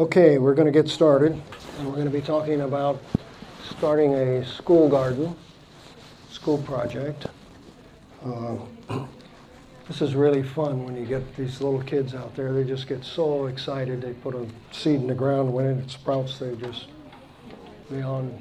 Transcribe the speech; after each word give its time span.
Okay, 0.00 0.38
we're 0.38 0.54
going 0.54 0.64
to 0.64 0.72
get 0.72 0.88
started, 0.88 1.32
and 1.32 1.86
we're 1.86 1.92
going 1.92 2.06
to 2.06 2.10
be 2.10 2.22
talking 2.22 2.62
about 2.62 3.02
starting 3.68 4.14
a 4.14 4.42
school 4.46 4.88
garden, 4.88 5.36
school 6.30 6.56
project. 6.56 7.26
Uh, 8.24 8.56
this 9.88 10.00
is 10.00 10.14
really 10.14 10.42
fun 10.42 10.86
when 10.86 10.96
you 10.96 11.04
get 11.04 11.36
these 11.36 11.60
little 11.60 11.82
kids 11.82 12.14
out 12.14 12.34
there. 12.34 12.54
They 12.54 12.64
just 12.64 12.88
get 12.88 13.04
so 13.04 13.44
excited. 13.44 14.00
They 14.00 14.14
put 14.14 14.34
a 14.34 14.46
seed 14.72 15.02
in 15.02 15.06
the 15.06 15.14
ground. 15.14 15.52
When 15.52 15.66
it 15.66 15.90
sprouts, 15.90 16.38
they 16.38 16.56
just 16.56 16.86
beyond 17.90 18.40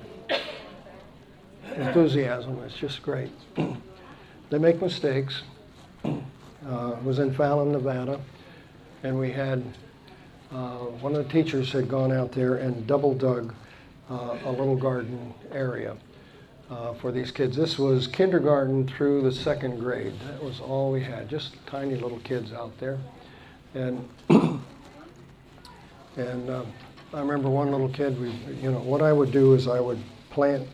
enthusiasm. 1.75 2.57
It's 2.63 2.75
just 2.77 3.03
great. 3.03 3.31
they 4.49 4.59
make 4.59 4.81
mistakes. 4.81 5.41
Uh, 6.05 6.95
was 7.03 7.19
in 7.19 7.33
Fallon, 7.33 7.73
Nevada, 7.73 8.17
and 9.03 9.19
we 9.19 9.29
had 9.29 9.61
one 10.51 11.15
of 11.15 11.27
the 11.27 11.31
teachers 11.31 11.71
had 11.71 11.87
gone 11.87 12.11
out 12.11 12.31
there 12.31 12.55
and 12.55 12.85
double 12.87 13.13
dug 13.13 13.53
uh, 14.09 14.37
a 14.45 14.51
little 14.51 14.75
garden 14.75 15.33
area 15.51 15.95
uh, 16.69 16.93
for 16.93 17.11
these 17.11 17.31
kids. 17.31 17.55
This 17.55 17.77
was 17.77 18.07
kindergarten 18.07 18.87
through 18.87 19.21
the 19.21 19.31
second 19.31 19.79
grade. 19.79 20.13
That 20.27 20.43
was 20.43 20.59
all 20.59 20.91
we 20.91 21.01
had, 21.01 21.29
just 21.29 21.55
tiny 21.65 21.95
little 21.95 22.19
kids 22.19 22.51
out 22.51 22.77
there. 22.79 22.97
And 23.73 24.07
and 24.29 24.59
uh, 26.49 26.63
I 27.13 27.19
remember 27.19 27.49
one 27.49 27.71
little 27.71 27.89
kid. 27.89 28.19
We, 28.19 28.29
you 28.61 28.71
know, 28.71 28.79
what 28.79 29.01
I 29.01 29.13
would 29.13 29.31
do 29.31 29.53
is 29.53 29.67
I 29.67 29.79
would 29.79 29.99
plant 30.29 30.67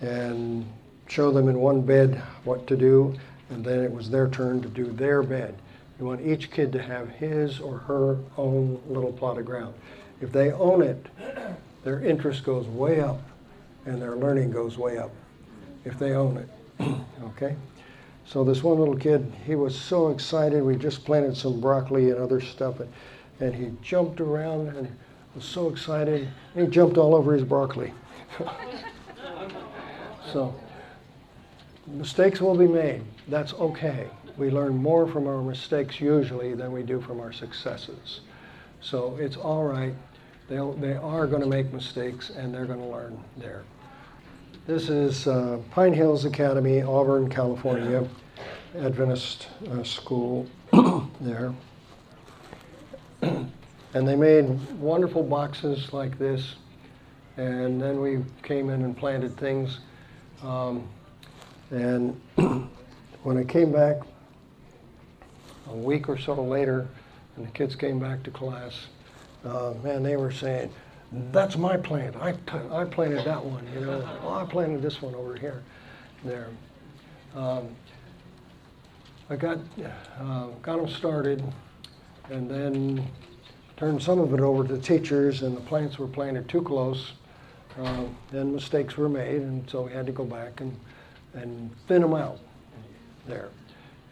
and 0.00 0.66
show 1.08 1.30
them 1.30 1.48
in 1.48 1.58
one 1.58 1.82
bed 1.82 2.22
what 2.44 2.66
to 2.66 2.76
do, 2.76 3.14
and 3.50 3.64
then 3.64 3.80
it 3.80 3.90
was 3.90 4.10
their 4.10 4.28
turn 4.28 4.60
to 4.62 4.68
do 4.68 4.86
their 4.86 5.22
bed. 5.22 5.56
You 5.98 6.06
want 6.06 6.20
each 6.20 6.50
kid 6.50 6.72
to 6.72 6.82
have 6.82 7.08
his 7.08 7.58
or 7.58 7.78
her 7.78 8.18
own 8.36 8.80
little 8.88 9.12
plot 9.12 9.38
of 9.38 9.46
ground. 9.46 9.74
If 10.20 10.32
they 10.32 10.52
own 10.52 10.82
it, 10.82 11.06
their 11.84 12.02
interest 12.02 12.44
goes 12.44 12.66
way 12.66 13.00
up 13.00 13.22
and 13.86 14.00
their 14.02 14.16
learning 14.16 14.50
goes 14.50 14.76
way 14.76 14.98
up 14.98 15.10
if 15.84 15.98
they 15.98 16.12
own 16.12 16.36
it. 16.36 16.48
okay? 17.24 17.56
So 18.26 18.42
this 18.42 18.62
one 18.62 18.78
little 18.78 18.96
kid, 18.96 19.32
he 19.46 19.54
was 19.54 19.78
so 19.78 20.08
excited. 20.08 20.62
We 20.62 20.76
just 20.76 21.04
planted 21.04 21.36
some 21.36 21.60
broccoli 21.60 22.10
and 22.10 22.20
other 22.20 22.40
stuff, 22.40 22.80
and, 22.80 22.92
and 23.38 23.54
he 23.54 23.70
jumped 23.82 24.20
around 24.20 24.68
and 24.68 24.94
was 25.34 25.44
so 25.44 25.68
excited. 25.68 26.28
And 26.54 26.66
he 26.66 26.70
jumped 26.70 26.98
all 26.98 27.14
over 27.14 27.32
his 27.32 27.44
broccoli. 27.44 27.94
so 30.32 30.54
mistakes 31.86 32.40
will 32.40 32.56
be 32.56 32.66
made. 32.66 33.02
That's 33.28 33.54
okay. 33.54 34.08
We 34.36 34.50
learn 34.50 34.76
more 34.76 35.06
from 35.06 35.26
our 35.26 35.40
mistakes 35.40 35.98
usually 36.00 36.54
than 36.54 36.70
we 36.70 36.82
do 36.82 37.00
from 37.00 37.20
our 37.20 37.32
successes. 37.32 38.20
So 38.82 39.16
it's 39.18 39.36
all 39.36 39.64
right. 39.64 39.94
They'll, 40.48 40.74
they 40.74 40.94
are 40.94 41.26
going 41.26 41.40
to 41.40 41.48
make 41.48 41.72
mistakes 41.72 42.30
and 42.30 42.54
they're 42.54 42.66
going 42.66 42.80
to 42.80 42.86
learn 42.86 43.18
there. 43.38 43.64
This 44.66 44.90
is 44.90 45.26
uh, 45.26 45.58
Pine 45.70 45.94
Hills 45.94 46.24
Academy, 46.24 46.82
Auburn, 46.82 47.30
California, 47.30 48.06
Adventist 48.78 49.48
uh, 49.70 49.82
school 49.82 50.46
there. 51.20 51.54
and 53.22 53.50
they 53.92 54.16
made 54.16 54.48
wonderful 54.78 55.22
boxes 55.22 55.92
like 55.94 56.18
this. 56.18 56.56
And 57.38 57.80
then 57.80 58.00
we 58.00 58.22
came 58.42 58.68
in 58.68 58.82
and 58.82 58.96
planted 58.96 59.36
things. 59.36 59.80
Um, 60.42 60.86
and 61.70 62.20
when 63.22 63.38
I 63.38 63.44
came 63.44 63.72
back 63.72 63.96
a 65.70 65.76
week 65.76 66.08
or 66.08 66.18
so 66.18 66.34
later, 66.34 66.86
and 67.36 67.46
the 67.46 67.50
kids 67.50 67.74
came 67.74 67.98
back 67.98 68.22
to 68.24 68.30
class, 68.30 68.86
uh, 69.44 69.74
man, 69.82 70.02
they 70.02 70.16
were 70.16 70.32
saying, 70.32 70.70
"That's 71.32 71.56
my 71.56 71.76
plant. 71.76 72.16
I, 72.16 72.32
t- 72.32 72.68
I 72.72 72.84
planted 72.84 73.24
that 73.24 73.44
one. 73.44 73.66
You 73.74 73.80
know, 73.80 74.08
oh, 74.22 74.34
I 74.34 74.44
planted 74.44 74.82
this 74.82 75.00
one 75.00 75.14
over 75.14 75.36
here, 75.36 75.62
there." 76.24 76.48
Um, 77.34 77.68
I 79.28 79.36
got 79.36 79.58
uh, 80.20 80.46
got 80.62 80.76
them 80.78 80.88
started, 80.88 81.42
and 82.30 82.50
then 82.50 83.06
turned 83.76 84.02
some 84.02 84.18
of 84.18 84.32
it 84.32 84.40
over 84.40 84.66
to 84.66 84.78
teachers, 84.78 85.42
and 85.42 85.56
the 85.56 85.60
plants 85.60 85.98
were 85.98 86.06
planted 86.06 86.48
too 86.48 86.62
close, 86.62 87.12
uh, 87.78 88.04
and 88.32 88.54
mistakes 88.54 88.96
were 88.96 89.08
made, 89.08 89.42
and 89.42 89.68
so 89.68 89.82
we 89.82 89.92
had 89.92 90.06
to 90.06 90.12
go 90.12 90.24
back 90.24 90.60
and 90.60 90.74
and 91.34 91.70
thin 91.86 92.02
them 92.02 92.14
out 92.14 92.38
there. 93.26 93.48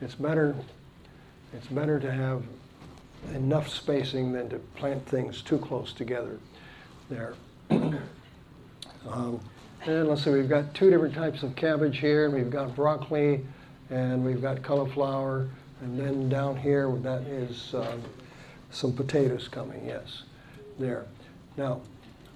It's 0.00 0.14
better, 0.14 0.54
it's 1.54 1.66
better 1.68 1.98
to 2.00 2.10
have 2.10 2.42
enough 3.34 3.68
spacing 3.68 4.32
than 4.32 4.48
to 4.50 4.58
plant 4.76 5.06
things 5.06 5.40
too 5.42 5.58
close 5.58 5.92
together 5.92 6.38
there. 7.08 7.34
um, 7.70 9.40
and 9.86 10.08
let's 10.08 10.24
see, 10.24 10.30
we've 10.30 10.48
got 10.48 10.74
two 10.74 10.90
different 10.90 11.14
types 11.14 11.42
of 11.42 11.54
cabbage 11.56 11.98
here. 11.98 12.26
And 12.26 12.34
we've 12.34 12.50
got 12.50 12.74
broccoli 12.74 13.44
and 13.90 14.24
we've 14.24 14.42
got 14.42 14.62
cauliflower. 14.62 15.48
And 15.80 15.98
then 15.98 16.28
down 16.28 16.56
here, 16.56 16.90
that 17.02 17.22
is 17.22 17.74
um, 17.74 18.02
some 18.70 18.92
potatoes 18.92 19.48
coming, 19.48 19.86
yes, 19.86 20.22
there. 20.78 21.04
Now, 21.56 21.80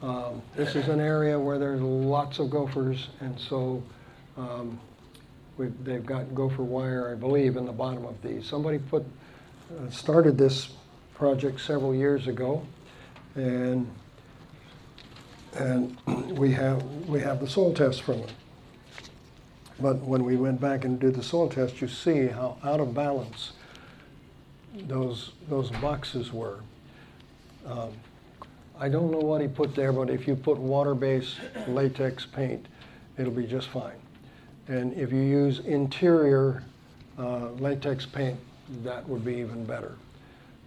um, 0.02 0.42
this 0.54 0.76
is 0.76 0.88
an 0.88 1.00
area 1.00 1.38
where 1.38 1.58
there's 1.58 1.80
lots 1.80 2.38
of 2.38 2.50
gophers, 2.50 3.08
and 3.20 3.38
so 3.38 3.82
um, 4.36 4.78
they've 5.58 6.04
got 6.04 6.34
gopher 6.34 6.62
wire, 6.62 7.10
I 7.10 7.14
believe, 7.14 7.56
in 7.56 7.66
the 7.66 7.72
bottom 7.72 8.04
of 8.04 8.20
these. 8.22 8.46
Somebody 8.46 8.78
put 8.78 9.04
uh, 9.70 9.90
started 9.90 10.38
this 10.38 10.70
project 11.14 11.60
several 11.60 11.94
years 11.94 12.26
ago, 12.26 12.64
and 13.34 13.90
and 15.56 15.96
we 16.38 16.52
have 16.52 16.82
we 17.06 17.20
have 17.20 17.40
the 17.40 17.48
soil 17.48 17.74
test 17.74 18.02
from 18.02 18.20
it. 18.20 18.32
But 19.80 19.98
when 19.98 20.24
we 20.24 20.36
went 20.36 20.60
back 20.60 20.84
and 20.84 20.98
did 20.98 21.14
the 21.14 21.22
soil 21.22 21.48
test, 21.48 21.80
you 21.80 21.88
see 21.88 22.26
how 22.26 22.56
out 22.64 22.80
of 22.80 22.94
balance 22.94 23.52
those 24.74 25.32
those 25.48 25.70
boxes 25.70 26.32
were. 26.32 26.60
Um, 27.66 27.90
I 28.80 28.88
don't 28.88 29.10
know 29.10 29.18
what 29.18 29.40
he 29.40 29.48
put 29.48 29.74
there, 29.74 29.92
but 29.92 30.08
if 30.08 30.28
you 30.28 30.36
put 30.36 30.56
water-based 30.56 31.36
latex 31.66 32.24
paint, 32.24 32.66
it'll 33.16 33.32
be 33.32 33.46
just 33.46 33.68
fine. 33.68 33.96
And 34.68 34.92
if 34.92 35.10
you 35.12 35.20
use 35.20 35.60
interior 35.60 36.62
uh, 37.18 37.48
latex 37.52 38.04
paint, 38.04 38.38
that 38.84 39.08
would 39.08 39.24
be 39.24 39.36
even 39.36 39.64
better. 39.64 39.96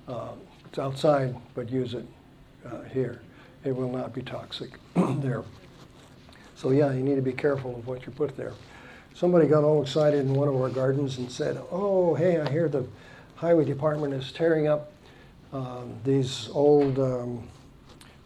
Uh, 0.08 0.32
it's 0.66 0.80
outside, 0.80 1.36
but 1.54 1.70
use 1.70 1.94
it 1.94 2.06
uh, 2.66 2.82
here. 2.92 3.22
It 3.64 3.76
will 3.76 3.92
not 3.92 4.14
be 4.14 4.24
toxic 4.24 4.72
there. 4.96 5.44
So 6.56 6.72
yeah, 6.72 6.92
you 6.92 7.04
need 7.04 7.16
to 7.16 7.22
be 7.22 7.32
careful 7.32 7.76
of 7.76 7.88
what 7.88 8.06
you 8.06 8.12
put 8.12 8.36
there. 8.36 8.54
Somebody 9.14 9.48
got 9.48 9.64
all 9.64 9.84
excited 9.84 10.22
in 10.22 10.34
one 10.34 10.48
of 10.48 10.56
our 10.56 10.70
gardens 10.70 11.18
and 11.18 11.32
said, 11.32 11.62
"Oh, 11.70 12.16
hey, 12.16 12.40
I 12.40 12.50
hear 12.50 12.70
the 12.70 12.86
highway 13.36 13.66
department 13.66 14.14
is 14.14 14.32
tearing 14.32 14.68
up 14.68 14.92
um, 15.54 15.94
these 16.04 16.50
old, 16.54 16.98
um, 16.98 17.48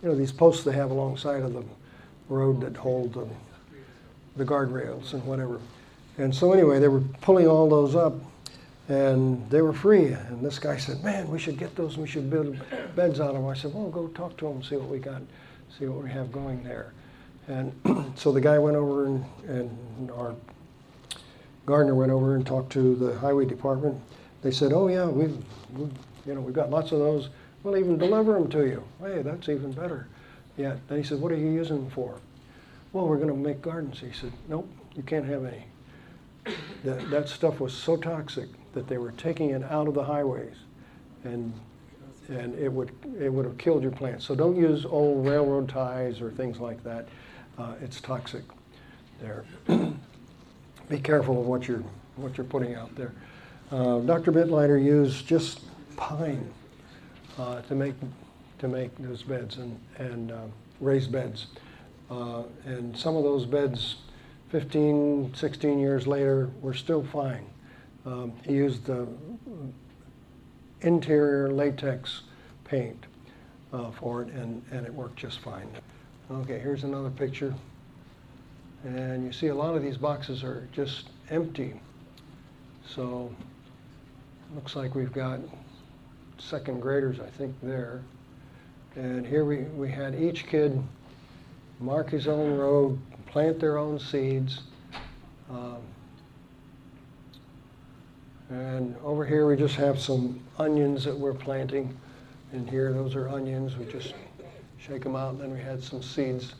you 0.02 0.09
know, 0.09 0.16
these 0.16 0.31
posts 0.31 0.64
they 0.64 0.74
have 0.74 0.91
alongside 0.91 1.41
of 1.41 1.53
the 1.53 1.64
road 2.30 2.62
that 2.62 2.78
hold 2.78 3.14
the 3.14 3.28
the 4.35 4.46
guardrails 4.46 5.13
and 5.13 5.23
whatever. 5.25 5.59
And 6.18 6.34
so 6.34 6.53
anyway, 6.53 6.79
they 6.79 6.88
were 6.88 7.01
pulling 7.22 7.47
all 7.47 7.69
those 7.69 7.96
up, 7.96 8.13
and 8.88 9.50
they 9.50 9.62
were 9.62 9.73
free. 9.73 10.07
And 10.07 10.46
this 10.46 10.59
guy 10.59 10.78
said, 10.78 11.03
"Man, 11.03 11.29
we 11.29 11.40
should 11.40 11.57
get 11.57 11.75
those. 11.75 11.94
and 11.94 12.03
We 12.03 12.07
should 12.07 12.29
build 12.29 12.57
beds 12.96 13.19
out 13.19 13.29
of 13.29 13.35
them." 13.35 13.47
I 13.47 13.53
said, 13.53 13.73
"Well, 13.73 13.90
go 13.90 14.07
talk 14.07 14.38
to 14.38 14.46
them, 14.46 14.56
and 14.56 14.66
see 14.66 14.78
what 14.78 14.90
we 14.90 15.00
got, 15.00 15.22
see 15.78 15.88
what 15.88 16.03
we 16.03 16.09
have 16.12 16.31
going 16.31 16.63
there." 16.63 16.94
And 17.47 17.73
so 18.16 18.31
the 18.31 18.41
guy 18.41 18.57
went 18.57 18.78
over 18.78 19.06
and, 19.06 19.25
and 19.47 20.12
our 20.12 20.35
gardener 21.66 21.96
went 21.96 22.12
over 22.12 22.35
and 22.35 22.46
talked 22.46 22.72
to 22.73 22.96
the 22.96 23.17
highway 23.19 23.46
department. 23.46 24.00
They 24.41 24.52
said, 24.52 24.72
"Oh 24.73 24.88
yeah, 24.88 25.06
we've, 25.06 25.38
we've 25.75 25.91
you 26.25 26.34
know 26.34 26.41
we've 26.41 26.56
got 26.56 26.69
lots 26.69 26.91
of 26.91 27.00
those. 27.00 27.29
We'll 27.63 27.78
even 27.78 27.97
deliver 27.97 28.34
them 28.34 28.47
to 28.50 28.66
you. 28.66 28.84
Hey, 29.02 29.22
that's 29.22 29.50
even 29.50 29.73
better." 29.73 30.08
Yeah. 30.55 30.76
Then 30.87 30.97
he 30.99 31.03
said, 31.03 31.20
"What 31.20 31.32
are 31.32 31.37
you 31.37 31.52
using 31.52 31.78
them 31.78 31.90
for?" 31.90 32.16
Well, 32.96 33.09
we're 33.09 33.18
going 33.18 33.28
to 33.28 33.36
make 33.36 33.62
gardens. 33.62 34.00
He 34.00 34.14
said, 34.14 34.32
nope, 34.47 34.70
you 34.96 35.03
can't 35.03 35.26
have 35.26 35.44
any. 35.44 35.66
That, 36.86 37.09
that 37.09 37.28
stuff 37.28 37.59
was 37.59 37.74
so 37.74 37.97
toxic 37.97 38.47
that 38.72 38.88
they 38.88 38.97
were 38.97 39.12
taking 39.12 39.50
it 39.50 39.64
out 39.64 39.90
of 39.90 39.96
the 39.96 40.03
highways 40.03 40.56
and, 41.26 41.52
and 42.30 42.58
it, 42.58 42.72
would, 42.72 42.92
it 43.20 43.28
would 43.28 43.44
have 43.44 43.58
killed 43.58 43.84
your 43.84 43.92
plants. 43.92 44.24
So 44.24 44.34
don't 44.34 44.56
use 44.56 44.86
old 44.86 45.28
railroad 45.28 45.68
ties 45.68 46.22
or 46.22 46.32
things 46.32 46.59
like 46.59 46.82
that. 46.86 47.09
Uh, 47.58 47.74
it's 47.82 48.00
toxic 48.00 48.44
there. 49.20 49.44
Be 50.88 50.97
careful 50.97 51.42
of 51.42 51.47
what 51.47 51.68
you're, 51.68 51.84
what 52.16 52.38
you're 52.38 52.46
putting 52.46 52.76
out 52.76 52.96
there. 52.96 53.12
Uh, 53.72 54.00
Dr. 54.00 54.32
Bittliner 54.32 54.82
used 54.82 55.28
just 55.28 55.59
pine 55.97 56.50
uh, 57.38 57.62
to, 57.64 57.76
make, 57.76 57.96
to 58.59 58.70
make 58.70 58.96
those 59.00 59.22
beds 59.22 59.58
and, 59.58 59.78
and 59.97 60.32
uh, 60.32 60.44
raised 60.80 61.12
beds. 61.12 61.47
Uh, 62.09 62.43
and 62.66 62.97
some 62.97 63.16
of 63.16 63.23
those 63.23 63.46
beds, 63.46 63.96
15, 64.49 65.34
16 65.35 65.79
years 65.79 66.05
later, 66.07 66.49
were 66.61 66.73
still 66.73 67.03
fine. 67.03 67.46
Um, 68.05 68.34
he 68.46 68.53
used 68.53 68.85
the 68.85 69.07
interior 70.81 71.52
latex 71.52 72.22
paint. 72.63 73.05
uh, 73.73 73.91
for 73.91 74.22
it, 74.22 74.29
and, 74.29 74.63
and 74.72 74.85
it 74.85 74.93
worked 74.93 75.17
just 75.17 75.40
fine. 75.40 75.67
Okay, 76.31 76.59
here's 76.59 76.84
another 76.84 77.09
picture. 77.09 77.53
And 78.84 79.25
you 79.25 79.31
see 79.31 79.47
a 79.47 79.55
lot 79.55 79.75
of 79.75 79.81
these 79.81 79.97
boxes 79.97 80.43
are 80.43 80.67
just 80.72 81.08
empty. 81.29 81.73
So 82.87 83.34
looks 84.53 84.75
like 84.75 84.96
we've 84.96 85.11
got 85.11 85.40
second 86.37 86.81
graders, 86.81 87.19
I 87.19 87.29
think, 87.29 87.55
there. 87.61 88.01
And 88.96 89.25
here 89.25 89.43
we, 89.43 89.63
we 89.63 89.91
had 89.91 90.16
each 90.16 90.46
kid 90.46 90.81
mark 91.79 92.09
his 92.09 92.27
own 92.27 92.57
row, 92.57 92.97
plant 93.27 93.59
their 93.59 93.77
own 93.77 93.99
seeds. 93.99 94.61
Um, 95.49 95.77
and 98.49 98.95
over 99.03 99.25
here 99.25 99.47
we 99.47 99.55
just 99.55 99.75
have 99.75 99.99
some 99.99 100.39
onions 100.57 101.03
that 101.03 101.17
we're 101.17 101.33
planting. 101.33 101.95
In 102.53 102.67
here, 102.67 102.93
those 102.93 103.16
are 103.16 103.27
onions. 103.27 103.75
We 103.75 103.85
just 103.85 104.13
shake 104.77 105.03
them 105.03 105.16
out, 105.16 105.31
and 105.31 105.41
then 105.41 105.51
we 105.51 105.59
had 105.59 105.83
some 105.83 106.01
seeds 106.01 106.53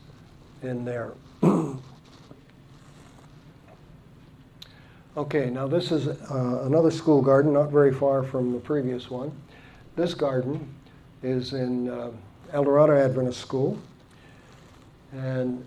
in 0.64 0.84
there. 0.84 1.14
okay, 5.16 5.50
now 5.50 5.68
this 5.68 5.92
is 5.92 6.08
uh, 6.08 6.64
another 6.66 6.90
school 6.92 7.22
garden, 7.22 7.54
not 7.54 7.70
very 7.70 7.94
far 7.94 8.24
from 8.24 8.52
the 8.52 8.60
previous 8.60 9.10
one. 9.12 9.32
This 9.96 10.14
garden 10.14 10.68
is 11.24 11.54
in 11.54 11.88
uh, 11.90 12.12
El 12.52 12.64
Dorado 12.64 12.98
Adventist 12.98 13.40
School, 13.40 13.80
and 15.16 15.66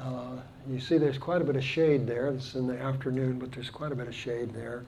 uh, 0.00 0.36
you 0.68 0.80
see 0.80 0.98
there's 0.98 1.18
quite 1.18 1.40
a 1.40 1.44
bit 1.44 1.56
of 1.56 1.64
shade 1.64 2.06
there. 2.06 2.28
It's 2.28 2.54
in 2.54 2.66
the 2.66 2.78
afternoon, 2.78 3.38
but 3.38 3.52
there's 3.52 3.70
quite 3.70 3.92
a 3.92 3.94
bit 3.94 4.08
of 4.08 4.14
shade 4.14 4.52
there. 4.52 4.84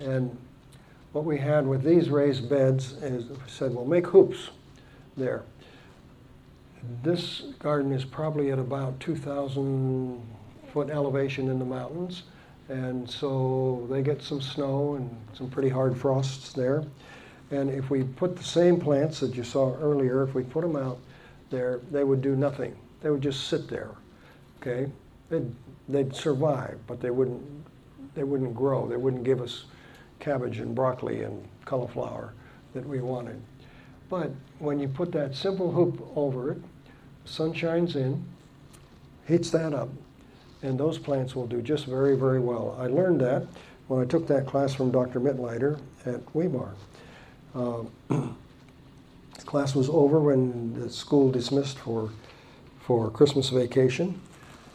And 0.00 0.36
what 1.12 1.24
we 1.24 1.38
had 1.38 1.66
with 1.66 1.82
these 1.82 2.08
raised 2.08 2.48
beds 2.48 2.92
is 3.02 3.28
we 3.28 3.36
said, 3.46 3.74
well, 3.74 3.84
make 3.84 4.06
hoops 4.06 4.50
there. 5.16 5.42
This 7.02 7.42
garden 7.58 7.92
is 7.92 8.04
probably 8.04 8.50
at 8.50 8.58
about 8.58 8.98
2,000 9.00 10.20
foot 10.72 10.88
elevation 10.88 11.48
in 11.48 11.58
the 11.58 11.64
mountains, 11.64 12.22
and 12.68 13.08
so 13.10 13.86
they 13.90 14.02
get 14.02 14.22
some 14.22 14.40
snow 14.40 14.94
and 14.94 15.14
some 15.34 15.50
pretty 15.50 15.68
hard 15.68 15.96
frosts 15.96 16.52
there. 16.52 16.84
And 17.50 17.68
if 17.68 17.90
we 17.90 18.04
put 18.04 18.36
the 18.36 18.44
same 18.44 18.80
plants 18.80 19.20
that 19.20 19.34
you 19.34 19.42
saw 19.42 19.74
earlier, 19.78 20.22
if 20.22 20.34
we 20.34 20.44
put 20.44 20.62
them 20.62 20.76
out 20.76 20.98
there, 21.50 21.80
they 21.90 22.04
would 22.04 22.22
do 22.22 22.36
nothing. 22.36 22.76
They 23.02 23.10
would 23.10 23.22
just 23.22 23.48
sit 23.48 23.68
there. 23.68 23.90
Okay, 24.60 24.90
they'd, 25.28 25.50
they'd 25.88 26.14
survive, 26.14 26.78
but 26.86 27.00
they 27.00 27.10
wouldn't 27.10 27.42
they 28.14 28.24
wouldn't 28.24 28.54
grow. 28.54 28.86
They 28.86 28.96
wouldn't 28.96 29.24
give 29.24 29.40
us 29.40 29.64
cabbage 30.18 30.58
and 30.58 30.74
broccoli 30.74 31.22
and 31.22 31.46
cauliflower 31.64 32.34
that 32.74 32.86
we 32.86 33.00
wanted. 33.00 33.40
But 34.08 34.30
when 34.58 34.80
you 34.80 34.88
put 34.88 35.12
that 35.12 35.34
simple 35.34 35.70
hoop 35.70 36.06
over 36.16 36.52
it, 36.52 36.58
sun 37.24 37.52
shines 37.52 37.96
in, 37.96 38.24
heats 39.26 39.50
that 39.50 39.72
up, 39.72 39.88
and 40.62 40.78
those 40.78 40.98
plants 40.98 41.34
will 41.34 41.46
do 41.46 41.62
just 41.62 41.86
very, 41.86 42.16
very 42.16 42.40
well. 42.40 42.76
I 42.78 42.86
learned 42.86 43.20
that 43.20 43.46
when 43.88 44.02
I 44.02 44.04
took 44.04 44.26
that 44.26 44.46
class 44.46 44.74
from 44.74 44.90
Dr. 44.90 45.20
Mittleider 45.20 45.78
at 46.04 46.20
Weimar. 46.34 46.74
Uh, 47.54 47.84
class 49.46 49.74
was 49.74 49.88
over 49.88 50.20
when 50.20 50.78
the 50.78 50.90
school 50.90 51.30
dismissed 51.30 51.78
for, 51.78 52.10
for 52.90 53.08
Christmas 53.08 53.50
vacation, 53.50 54.20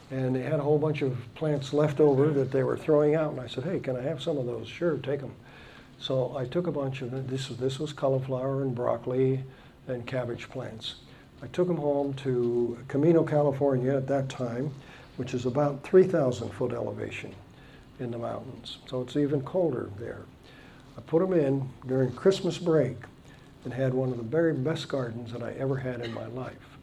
and 0.10 0.34
they 0.34 0.42
had 0.42 0.54
a 0.54 0.64
whole 0.64 0.80
bunch 0.80 1.02
of 1.02 1.18
plants 1.36 1.74
left 1.74 2.00
over 2.00 2.30
that 2.30 2.50
they 2.50 2.64
were 2.64 2.78
throwing 2.78 3.14
out. 3.14 3.34
And 3.34 3.42
I 3.42 3.48
said, 3.48 3.66
"Hey, 3.66 3.78
can 3.82 3.98
I 3.98 4.02
have 4.04 4.22
some 4.22 4.38
of 4.38 4.46
those?" 4.46 4.70
Sure, 4.70 4.96
take 5.00 5.20
them. 5.20 5.34
So 6.00 6.34
I 6.38 6.46
took 6.46 6.66
a 6.66 6.72
bunch 6.72 7.02
of. 7.02 7.30
This 7.30 7.50
this 7.50 7.78
was 7.78 7.92
cauliflower 7.92 8.62
and 8.62 8.74
broccoli 8.74 9.44
and 9.90 10.08
cabbage 10.08 10.50
plants. 10.50 10.96
I 11.44 11.48
took 11.48 11.68
them 11.68 11.76
home 11.76 12.14
to 12.24 12.78
Camino, 12.88 13.26
California 13.26 13.94
at 13.94 14.08
that 14.08 14.30
time, 14.30 14.72
which 15.18 15.34
is 15.34 15.46
about 15.46 15.84
3,000 15.84 16.52
foot 16.52 16.72
elevation 16.72 17.36
in 18.00 18.12
the 18.12 18.18
mountains. 18.18 18.78
So 18.88 19.02
it's 19.02 19.18
even 19.18 19.42
colder 19.42 19.90
there. 20.00 20.22
I 20.98 21.02
put 21.02 21.20
them 21.20 21.34
in 21.34 21.68
during 21.86 22.14
Christmas 22.14 22.58
break 22.60 22.96
and 23.66 23.74
had 23.74 23.94
one 23.94 24.10
of 24.12 24.16
the 24.16 24.24
very 24.24 24.54
best 24.54 24.88
gardens 24.88 25.34
that 25.34 25.44
I 25.44 25.52
ever 25.60 25.76
had 25.76 26.00
in 26.00 26.14
my 26.14 26.28
life 26.28 26.78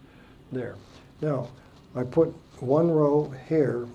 there. 0.52 0.74
Now, 1.22 1.48
I 1.94 2.02
put 2.02 2.34
one 2.58 2.90
row 2.90 3.32
here 3.48 3.86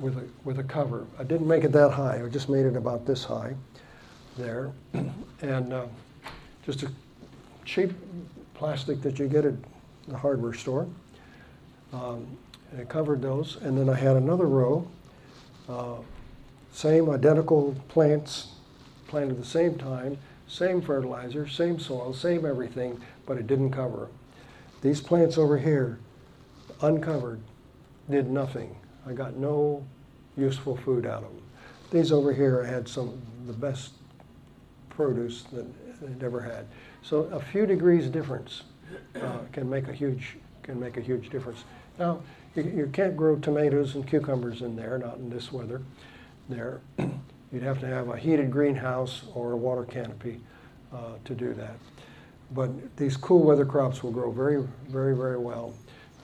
with 0.00 0.16
a, 0.16 0.26
with 0.44 0.58
a 0.58 0.64
cover. 0.64 1.06
I 1.18 1.24
didn't 1.24 1.46
make 1.46 1.62
it 1.62 1.72
that 1.72 1.90
high, 1.90 2.22
I 2.24 2.28
just 2.30 2.48
made 2.48 2.64
it 2.64 2.74
about 2.74 3.06
this 3.06 3.22
high 3.22 3.54
there. 4.38 4.72
and 5.42 5.72
uh, 5.74 5.86
just 6.64 6.84
a 6.84 6.90
cheap 7.66 7.92
plastic 8.54 9.02
that 9.02 9.18
you 9.18 9.28
get 9.28 9.44
at 9.44 9.54
the 10.08 10.16
hardware 10.16 10.54
store. 10.54 10.88
Um, 11.92 12.26
and 12.70 12.80
I 12.80 12.84
covered 12.84 13.20
those, 13.20 13.56
and 13.56 13.76
then 13.76 13.90
I 13.90 13.94
had 13.94 14.16
another 14.16 14.46
row, 14.46 14.88
uh, 15.68 15.96
same 16.72 17.10
identical 17.10 17.76
plants 17.88 18.52
planted 19.06 19.32
at 19.32 19.38
the 19.38 19.44
same 19.44 19.76
time, 19.76 20.16
same 20.48 20.80
fertilizer, 20.80 21.46
same 21.46 21.78
soil, 21.78 22.14
same 22.14 22.46
everything, 22.46 22.98
but 23.26 23.36
it 23.36 23.46
didn't 23.46 23.72
cover. 23.72 24.08
These 24.80 25.02
plants 25.02 25.36
over 25.36 25.58
here, 25.58 25.98
uncovered, 26.82 27.40
did 28.10 28.30
nothing. 28.30 28.76
I 29.06 29.12
got 29.12 29.36
no 29.36 29.84
useful 30.36 30.76
food 30.76 31.06
out 31.06 31.22
of 31.22 31.30
them. 31.30 31.42
These 31.90 32.12
over 32.12 32.32
here, 32.32 32.62
had 32.64 32.88
some 32.88 33.08
of 33.08 33.46
the 33.46 33.52
best 33.52 33.92
produce 34.90 35.42
that 35.52 35.66
they'd 36.00 36.24
ever 36.24 36.40
had. 36.40 36.66
So 37.02 37.24
a 37.24 37.40
few 37.40 37.66
degrees 37.66 38.08
difference 38.08 38.62
uh, 39.16 39.38
can 39.52 39.68
make 39.68 39.88
a 39.88 39.92
huge 39.92 40.36
can 40.62 40.78
make 40.78 40.96
a 40.96 41.00
huge 41.00 41.28
difference. 41.30 41.64
Now 41.98 42.22
you, 42.54 42.62
you 42.62 42.90
can't 42.92 43.16
grow 43.16 43.36
tomatoes 43.36 43.94
and 43.94 44.06
cucumbers 44.06 44.62
in 44.62 44.76
there, 44.76 44.98
not 44.98 45.16
in 45.16 45.28
this 45.28 45.50
weather. 45.52 45.82
There, 46.48 46.80
you'd 47.52 47.62
have 47.62 47.80
to 47.80 47.86
have 47.86 48.08
a 48.08 48.16
heated 48.16 48.50
greenhouse 48.50 49.24
or 49.34 49.52
a 49.52 49.56
water 49.56 49.84
canopy 49.84 50.40
uh, 50.92 51.14
to 51.24 51.34
do 51.34 51.52
that. 51.54 51.76
But 52.52 52.96
these 52.96 53.16
cool 53.16 53.42
weather 53.42 53.64
crops 53.64 54.02
will 54.02 54.10
grow 54.10 54.30
very, 54.30 54.62
very, 54.88 55.16
very 55.16 55.38
well. 55.38 55.74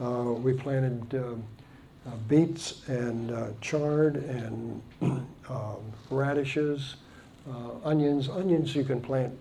Uh, 0.00 0.32
we 0.32 0.52
planted 0.52 1.12
uh, 1.12 1.34
uh, 2.08 2.14
beets 2.28 2.88
and 2.88 3.32
uh, 3.32 3.48
chard 3.60 4.16
and 4.16 4.80
um, 5.02 5.92
radishes, 6.10 6.96
onions. 7.84 8.28
Onions 8.28 8.76
you 8.76 8.84
can 8.84 9.00
plant, 9.00 9.36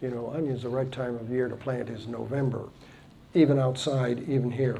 you 0.00 0.10
know, 0.10 0.32
onions 0.34 0.62
the 0.62 0.68
right 0.68 0.90
time 0.90 1.14
of 1.16 1.30
year 1.30 1.48
to 1.48 1.54
plant 1.54 1.88
is 1.88 2.08
November, 2.08 2.68
even 3.34 3.58
outside, 3.58 4.28
even 4.28 4.50
here. 4.50 4.78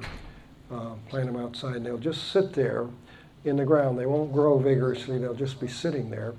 Plant 1.09 1.27
them 1.27 1.37
outside 1.37 1.77
and 1.77 1.87
they'll 1.87 1.99
just 1.99 2.33
sit 2.33 2.55
there 2.55 2.87
in 3.45 3.57
the 3.57 3.65
ground. 3.65 3.99
They 3.99 4.07
won't 4.07 4.33
grow 4.33 4.59
vigorously, 4.59 5.19
they'll 5.19 5.35
just 5.35 5.61
be 5.61 5.69
sitting 5.69 6.09
there 6.09 6.35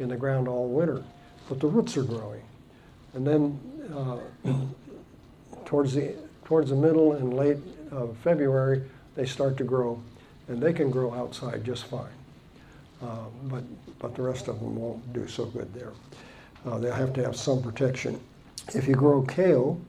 in 0.00 0.08
the 0.08 0.16
ground 0.16 0.48
all 0.48 0.68
winter. 0.68 1.04
But 1.48 1.60
the 1.60 1.68
roots 1.68 1.96
are 1.96 2.02
growing. 2.02 2.42
And 3.14 3.26
then 3.26 3.60
uh, 3.94 4.18
towards, 5.64 5.94
the, 5.94 6.16
towards 6.44 6.70
the 6.70 6.76
middle 6.76 7.12
and 7.12 7.34
late 7.34 7.58
of 7.90 8.16
February, 8.18 8.82
they 9.14 9.26
start 9.26 9.56
to 9.58 9.64
grow, 9.64 10.00
and 10.48 10.62
they 10.62 10.72
can 10.72 10.90
grow 10.90 11.12
outside 11.14 11.64
just 11.64 11.84
fine. 11.84 12.06
Uh, 13.02 13.26
but, 13.44 13.62
but 13.98 14.14
the 14.14 14.22
rest 14.22 14.48
of 14.48 14.58
them 14.60 14.76
won't 14.76 15.12
do 15.12 15.26
so 15.28 15.44
good 15.46 15.72
there. 15.72 15.92
Uh, 16.66 16.78
they'll 16.78 16.92
have 16.92 17.12
to 17.12 17.22
have 17.22 17.36
some 17.36 17.62
protection. 17.62 18.20
If 18.74 18.88
you 18.88 18.94
grow 18.94 19.22
kale 19.22 19.80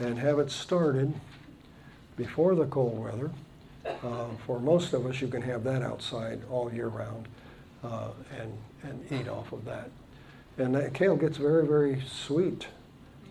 and 0.00 0.18
have 0.18 0.38
it 0.38 0.50
started 0.50 1.12
before 2.16 2.54
the 2.54 2.66
cold 2.66 2.98
weather, 2.98 3.30
uh, 4.02 4.26
for 4.46 4.58
most 4.58 4.92
of 4.92 5.06
us, 5.06 5.20
you 5.20 5.28
can 5.28 5.42
have 5.42 5.62
that 5.64 5.82
outside 5.82 6.40
all 6.50 6.72
year 6.72 6.88
round 6.88 7.28
uh, 7.84 8.08
and, 8.40 8.52
and 8.82 9.12
eat 9.12 9.28
off 9.28 9.52
of 9.52 9.64
that. 9.64 9.90
And 10.58 10.74
that 10.74 10.94
kale 10.94 11.16
gets 11.16 11.36
very, 11.36 11.66
very 11.66 12.02
sweet, 12.08 12.66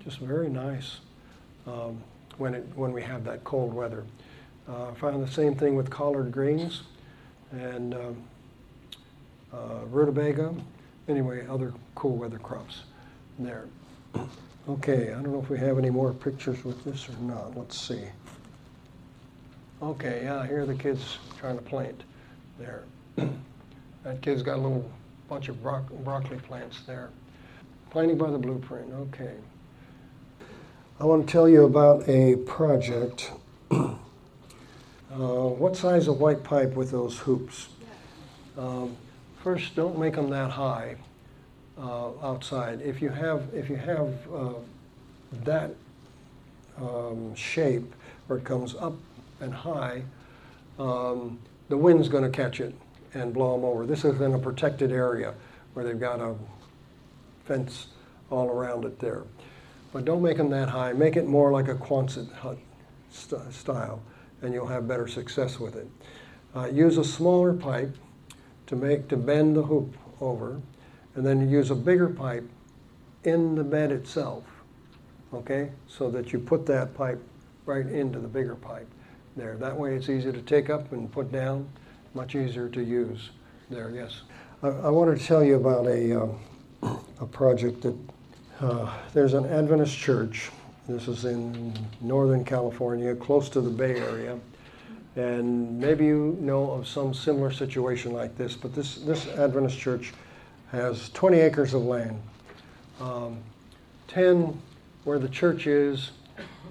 just 0.04 0.20
very 0.20 0.50
nice 0.50 0.98
um, 1.66 2.02
when, 2.38 2.54
it, 2.54 2.66
when 2.76 2.92
we 2.92 3.02
have 3.02 3.24
that 3.26 3.44
cold 3.44 3.74
weather. 3.74 4.04
Uh, 4.68 4.92
I 4.92 4.94
found 4.96 5.26
the 5.26 5.32
same 5.32 5.56
thing 5.56 5.76
with 5.76 5.90
collard 5.90 6.32
greens 6.32 6.84
and 7.52 7.94
um, 7.94 8.24
uh, 9.54 9.86
rutabaga. 9.90 10.54
Anyway, 11.08 11.46
other 11.48 11.74
cool 11.96 12.16
weather 12.16 12.40
crops 12.40 12.84
there. 13.40 13.66
Okay, 14.70 15.10
I 15.12 15.22
don't 15.22 15.34
know 15.34 15.42
if 15.42 15.50
we 15.50 15.60
have 15.60 15.78
any 15.78 15.90
more 15.90 16.14
pictures 16.14 16.64
with 16.64 16.84
this 16.86 17.10
or 17.10 17.16
not. 17.22 17.58
Let's 17.58 17.80
see. 17.80 18.04
Okay, 19.82 20.22
yeah, 20.24 20.48
here 20.48 20.62
are 20.62 20.66
the 20.66 20.76
kids 20.76 21.18
trying 21.38 21.58
to 21.58 21.62
plant 21.62 22.04
there. 22.58 22.84
that 23.18 24.22
kid's 24.22 24.42
got 24.42 24.56
a 24.56 24.62
little 24.62 24.90
bunch 25.28 25.50
of 25.50 25.62
bro- 25.62 25.86
broccoli 26.06 26.38
plants 26.38 26.82
there. 26.88 27.10
Planting 27.90 28.18
by 28.18 28.32
the 28.32 28.38
blueprint, 28.38 28.94
okay. 28.94 29.34
I 31.00 31.06
want 31.06 31.26
to 31.26 31.32
tell 31.32 31.50
you 31.50 31.66
about 31.66 32.08
a 32.08 32.36
project. 32.36 33.32
uh, 33.72 33.88
what 35.12 35.76
size 35.76 36.08
of 36.08 36.20
white 36.20 36.44
pipe 36.44 36.76
with 36.76 36.92
those 36.92 37.18
hoops? 37.18 37.70
Um, 38.58 38.96
first, 39.44 39.76
don't 39.76 39.98
make 39.98 40.14
them 40.14 40.30
that 40.30 40.52
high 40.52 40.96
uh, 41.80 42.10
outside. 42.22 42.82
If 42.82 43.02
you 43.02 43.10
have, 43.10 43.44
if 43.54 43.72
you 43.72 43.76
have 43.76 44.14
uh, 44.32 44.54
that 45.44 45.72
um, 46.80 47.34
shape, 47.34 47.92
where 48.28 48.38
it 48.38 48.46
comes 48.46 48.76
up 48.76 48.94
and 49.42 49.52
high, 49.52 50.04
um, 50.78 51.40
the 51.70 51.78
wind's 51.78 52.08
going 52.08 52.24
to 52.24 52.30
catch 52.30 52.60
it 52.60 52.76
and 53.16 53.34
blow 53.34 53.56
them 53.56 53.66
over. 53.66 53.88
This 53.88 54.06
is 54.06 54.22
in 54.22 54.36
a 54.36 54.40
protected 54.40 54.92
area 54.92 55.34
where 55.74 55.84
they've 55.84 56.00
got 56.00 56.20
a 56.20 56.36
fence 57.46 57.88
all 58.30 58.48
around 58.48 58.86
it 58.86 59.00
there. 59.00 59.24
But 59.94 60.06
don't 60.06 60.24
make 60.24 60.38
them 60.38 60.50
that 60.50 60.70
high. 60.70 60.92
Make 60.92 61.16
it 61.16 61.28
more 61.28 61.52
like 61.52 61.68
a 61.68 61.76
Quonset 61.76 62.34
hut 62.34 62.58
st- 63.12 63.54
style, 63.54 64.02
and 64.42 64.52
you'll 64.52 64.66
have 64.66 64.88
better 64.88 65.08
success 65.08 65.60
with 65.60 65.76
it. 65.76 65.88
Uh, 66.56 66.66
use 66.66 66.98
a 66.98 67.04
smaller 67.04 67.54
pipe 67.54 67.96
to 68.66 68.76
make 68.76 69.08
to 69.10 69.18
bend 69.18 69.56
the 69.56 69.62
hoop 69.62 69.96
over, 70.20 70.60
and 71.16 71.24
then 71.24 71.48
use 71.48 71.70
a 71.70 71.76
bigger 71.76 72.10
pipe 72.10 72.50
in 73.24 73.54
the 73.54 73.64
bed 73.64 73.92
itself. 73.92 74.44
Okay, 75.32 75.72
so 75.88 76.10
that 76.10 76.34
you 76.34 76.40
put 76.40 76.66
that 76.66 76.96
pipe 76.96 77.22
right 77.66 77.86
into 77.86 78.20
the 78.20 78.28
bigger 78.28 78.56
pipe 78.56 78.88
there. 79.36 79.58
That 79.58 79.78
way, 79.78 79.96
it's 79.96 80.10
easy 80.10 80.32
to 80.32 80.42
take 80.42 80.72
up 80.72 80.92
and 80.92 81.12
put 81.12 81.32
down, 81.32 81.70
much 82.16 82.36
easier 82.36 82.68
to 82.70 82.84
use. 82.84 83.30
There, 83.70 83.92
yes. 83.92 84.22
I, 84.64 84.68
I 84.68 84.90
wanted 84.90 85.20
to 85.20 85.26
tell 85.26 85.44
you 85.44 85.56
about 85.56 85.86
a 85.86 86.24
uh, 86.24 86.28
a 87.22 87.26
project 87.28 87.82
that 87.82 87.96
uh, 88.62 88.92
there's 89.14 89.34
an 89.34 89.46
Adventist 89.46 89.98
church. 89.98 90.50
This 90.88 91.08
is 91.08 91.26
in 91.26 91.74
Northern 92.02 92.44
California, 92.44 93.16
close 93.16 93.50
to 93.50 93.62
the 93.62 93.70
Bay 93.70 93.98
Area. 93.98 94.40
And 95.16 95.80
maybe 95.80 96.06
you 96.06 96.38
know 96.40 96.72
of 96.72 96.88
some 96.88 97.14
similar 97.14 97.52
situation 97.52 98.14
like 98.14 98.38
this, 98.38 98.56
but 98.56 98.74
this, 98.74 98.96
this 98.96 99.28
Adventist 99.28 99.78
church 99.78 100.14
has 100.72 101.10
20 101.10 101.40
acres 101.40 101.74
of 101.74 101.84
land, 101.84 102.20
um, 103.00 103.38
10 104.08 104.60
where 105.04 105.20
the 105.20 105.30
church 105.30 105.68
is, 105.68 106.12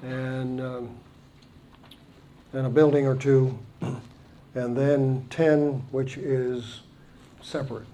and, 0.03 0.61
um, 0.61 0.91
and 2.53 2.67
a 2.67 2.71
building 2.71 3.07
or 3.07 3.15
two, 3.15 3.57
and 4.55 4.77
then 4.77 5.25
10 5.31 5.85
which 5.93 6.17
is 6.17 6.81
separate. 7.43 7.87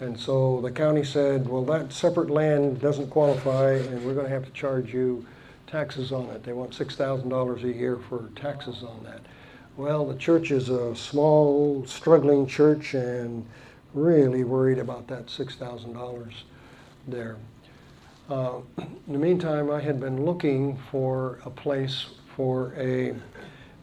And 0.00 0.18
so 0.18 0.60
the 0.60 0.70
county 0.70 1.04
said, 1.04 1.48
well, 1.48 1.64
that 1.64 1.90
separate 1.90 2.28
land 2.28 2.80
doesn't 2.80 3.08
qualify, 3.08 3.72
and 3.72 4.04
we're 4.04 4.12
going 4.12 4.26
to 4.26 4.32
have 4.32 4.44
to 4.44 4.50
charge 4.50 4.92
you 4.92 5.24
taxes 5.66 6.12
on 6.12 6.26
it. 6.26 6.44
They 6.44 6.52
want 6.52 6.72
$6,000 6.72 7.64
a 7.64 7.72
year 7.72 7.96
for 8.08 8.28
taxes 8.36 8.82
on 8.82 9.02
that. 9.04 9.20
Well, 9.76 10.06
the 10.06 10.16
church 10.16 10.50
is 10.50 10.68
a 10.68 10.94
small, 10.94 11.86
struggling 11.86 12.46
church 12.46 12.92
and 12.92 13.46
really 13.94 14.44
worried 14.44 14.78
about 14.78 15.08
that 15.08 15.26
$6,000 15.26 16.32
there. 17.08 17.36
Uh, 18.28 18.58
in 18.78 19.12
the 19.12 19.18
meantime, 19.18 19.70
I 19.70 19.80
had 19.80 19.98
been 19.98 20.26
looking 20.26 20.76
for 20.90 21.38
a 21.46 21.50
place 21.50 22.06
for 22.34 22.74
a, 22.76 23.14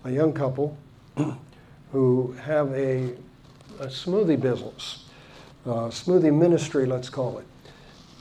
a 0.03 0.11
young 0.11 0.33
couple 0.33 0.77
who 1.91 2.35
have 2.43 2.71
a, 2.73 3.15
a 3.79 3.87
smoothie 3.87 4.39
business 4.39 5.02
uh, 5.65 5.87
smoothie 5.87 6.33
ministry, 6.33 6.85
let's 6.85 7.09
call 7.09 7.37
it. 7.39 7.45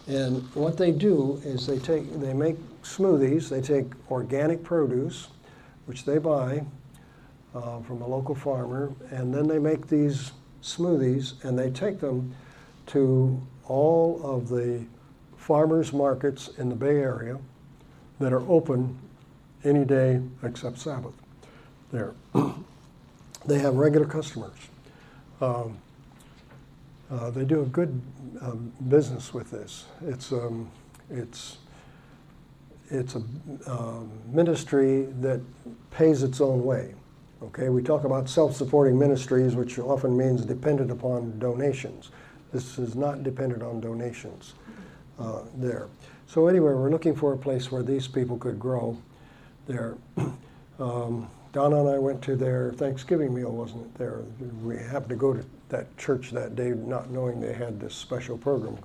And 0.06 0.42
what 0.54 0.76
they 0.76 0.90
do 0.90 1.40
is 1.44 1.66
they 1.66 1.78
take 1.78 2.20
they 2.20 2.32
make 2.32 2.56
smoothies. 2.82 3.48
They 3.48 3.60
take 3.60 3.86
organic 4.10 4.62
produce, 4.62 5.28
which 5.86 6.04
they 6.04 6.18
buy 6.18 6.64
uh, 7.54 7.80
from 7.80 8.02
a 8.02 8.06
local 8.06 8.34
farmer, 8.34 8.92
and 9.10 9.32
then 9.32 9.46
they 9.46 9.58
make 9.58 9.86
these 9.86 10.32
smoothies 10.62 11.42
and 11.44 11.58
they 11.58 11.70
take 11.70 12.00
them 12.00 12.34
to 12.86 13.40
all 13.66 14.20
of 14.24 14.48
the 14.48 14.84
farmers 15.36 15.92
markets 15.92 16.48
in 16.58 16.68
the 16.68 16.74
Bay 16.74 16.98
Area 16.98 17.38
that 18.20 18.32
are 18.32 18.48
open 18.48 18.96
any 19.64 19.84
day 19.84 20.20
except 20.42 20.78
Sabbath. 20.78 21.14
There, 21.90 22.14
they 23.46 23.58
have 23.58 23.74
regular 23.74 24.06
customers. 24.06 24.56
Um, 25.40 25.78
uh, 27.12 27.30
they 27.30 27.44
do 27.44 27.62
a 27.62 27.66
good 27.66 28.00
um, 28.40 28.72
business 28.88 29.34
with 29.34 29.50
this. 29.50 29.84
It's, 30.06 30.32
um, 30.32 30.70
it's, 31.10 31.58
it's 32.90 33.14
a 33.14 33.22
uh, 33.66 34.00
ministry 34.26 35.02
that 35.20 35.40
pays 35.90 36.22
its 36.22 36.40
own 36.40 36.64
way. 36.64 36.94
Okay, 37.42 37.68
we 37.68 37.82
talk 37.82 38.04
about 38.04 38.28
self-supporting 38.28 38.98
ministries, 38.98 39.54
which 39.56 39.78
often 39.78 40.16
means 40.16 40.44
dependent 40.44 40.90
upon 40.90 41.38
donations. 41.38 42.10
This 42.52 42.78
is 42.78 42.94
not 42.94 43.22
dependent 43.22 43.62
on 43.62 43.80
donations 43.80 44.54
uh, 45.18 45.42
there. 45.56 45.88
So 46.26 46.46
anyway, 46.46 46.72
we're 46.72 46.90
looking 46.90 47.14
for 47.14 47.32
a 47.34 47.36
place 47.36 47.70
where 47.70 47.82
these 47.82 48.08
people 48.08 48.38
could 48.38 48.58
grow 48.58 48.96
there. 49.66 49.96
Donna 51.52 51.80
and 51.80 51.88
I 51.90 51.98
went 51.98 52.22
to 52.22 52.34
their 52.34 52.72
Thanksgiving 52.72 53.34
meal, 53.34 53.50
wasn't 53.52 53.84
it? 53.84 53.94
There, 53.96 54.22
we 54.62 54.78
happened 54.78 55.10
to 55.10 55.16
go 55.16 55.34
to 55.34 55.44
that 55.68 55.94
church 55.98 56.30
that 56.30 56.56
day, 56.56 56.70
not 56.70 57.10
knowing 57.10 57.40
they 57.40 57.52
had 57.52 57.78
this 57.78 57.94
special 57.94 58.38
program 58.38 58.78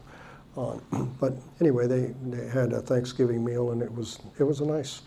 on. 0.56 0.82
But 1.20 1.34
anyway, 1.62 1.88
they, 1.88 2.14
they 2.26 2.48
had 2.48 2.74
a 2.74 2.82
Thanksgiving 2.82 3.44
meal, 3.44 3.72
and 3.72 3.82
it 3.82 3.92
was 3.92 4.20
it 4.38 4.44
was 4.44 4.60
a 4.60 4.66
nice 4.66 5.02